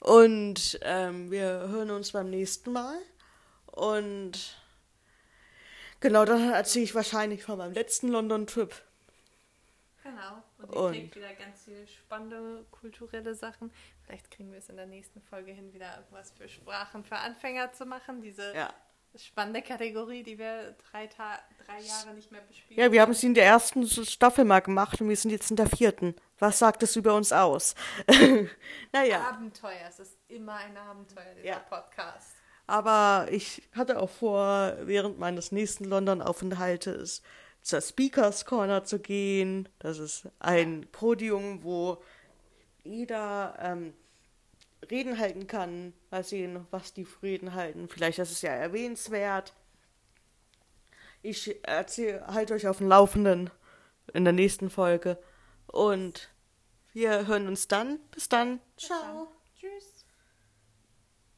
[0.00, 2.96] Und ähm, wir hören uns beim nächsten Mal.
[3.66, 4.56] Und
[6.00, 8.74] genau, dann erzähle ich wahrscheinlich von meinem letzten London-Trip.
[10.02, 10.42] Genau.
[10.58, 13.70] Und ihr Und- kriegt wieder ganz viele spannende kulturelle Sachen.
[14.06, 17.72] Vielleicht kriegen wir es in der nächsten Folge hin, wieder irgendwas für Sprachen für Anfänger
[17.72, 18.22] zu machen.
[18.22, 18.72] Diese Ja.
[19.16, 22.80] spannende Kategorie, die wir drei, Ta drei Jahre nicht mehr bespielen.
[22.80, 25.56] Ja, wir haben es in der ersten Staffel mal gemacht und wir sind jetzt in
[25.56, 26.16] der vierten.
[26.40, 27.74] Was sagt es über uns aus?
[28.92, 29.86] naja, Abenteuer.
[29.88, 31.58] Es ist immer ein Abenteuer, dieser Ja.
[31.60, 32.34] Podcast.
[32.66, 37.22] aber ich hatte auch vor, während meines nächsten London-Aufenthaltes
[37.62, 39.68] zur Speakers Corner zu gehen.
[39.78, 42.02] Das ist ein Podium, wo
[42.84, 43.92] jeder ähm,
[44.90, 45.92] Reden halten kann.
[46.10, 47.88] Mal sehen, was die Reden halten.
[47.88, 49.52] Vielleicht ist es ja erwähnenswert.
[51.22, 53.50] Ich erzähle, halte euch auf dem Laufenden
[54.14, 55.18] in der nächsten Folge.
[55.66, 56.29] Und
[56.92, 57.98] wir hören uns dann.
[58.10, 58.60] Bis dann.
[58.76, 59.28] Ciao.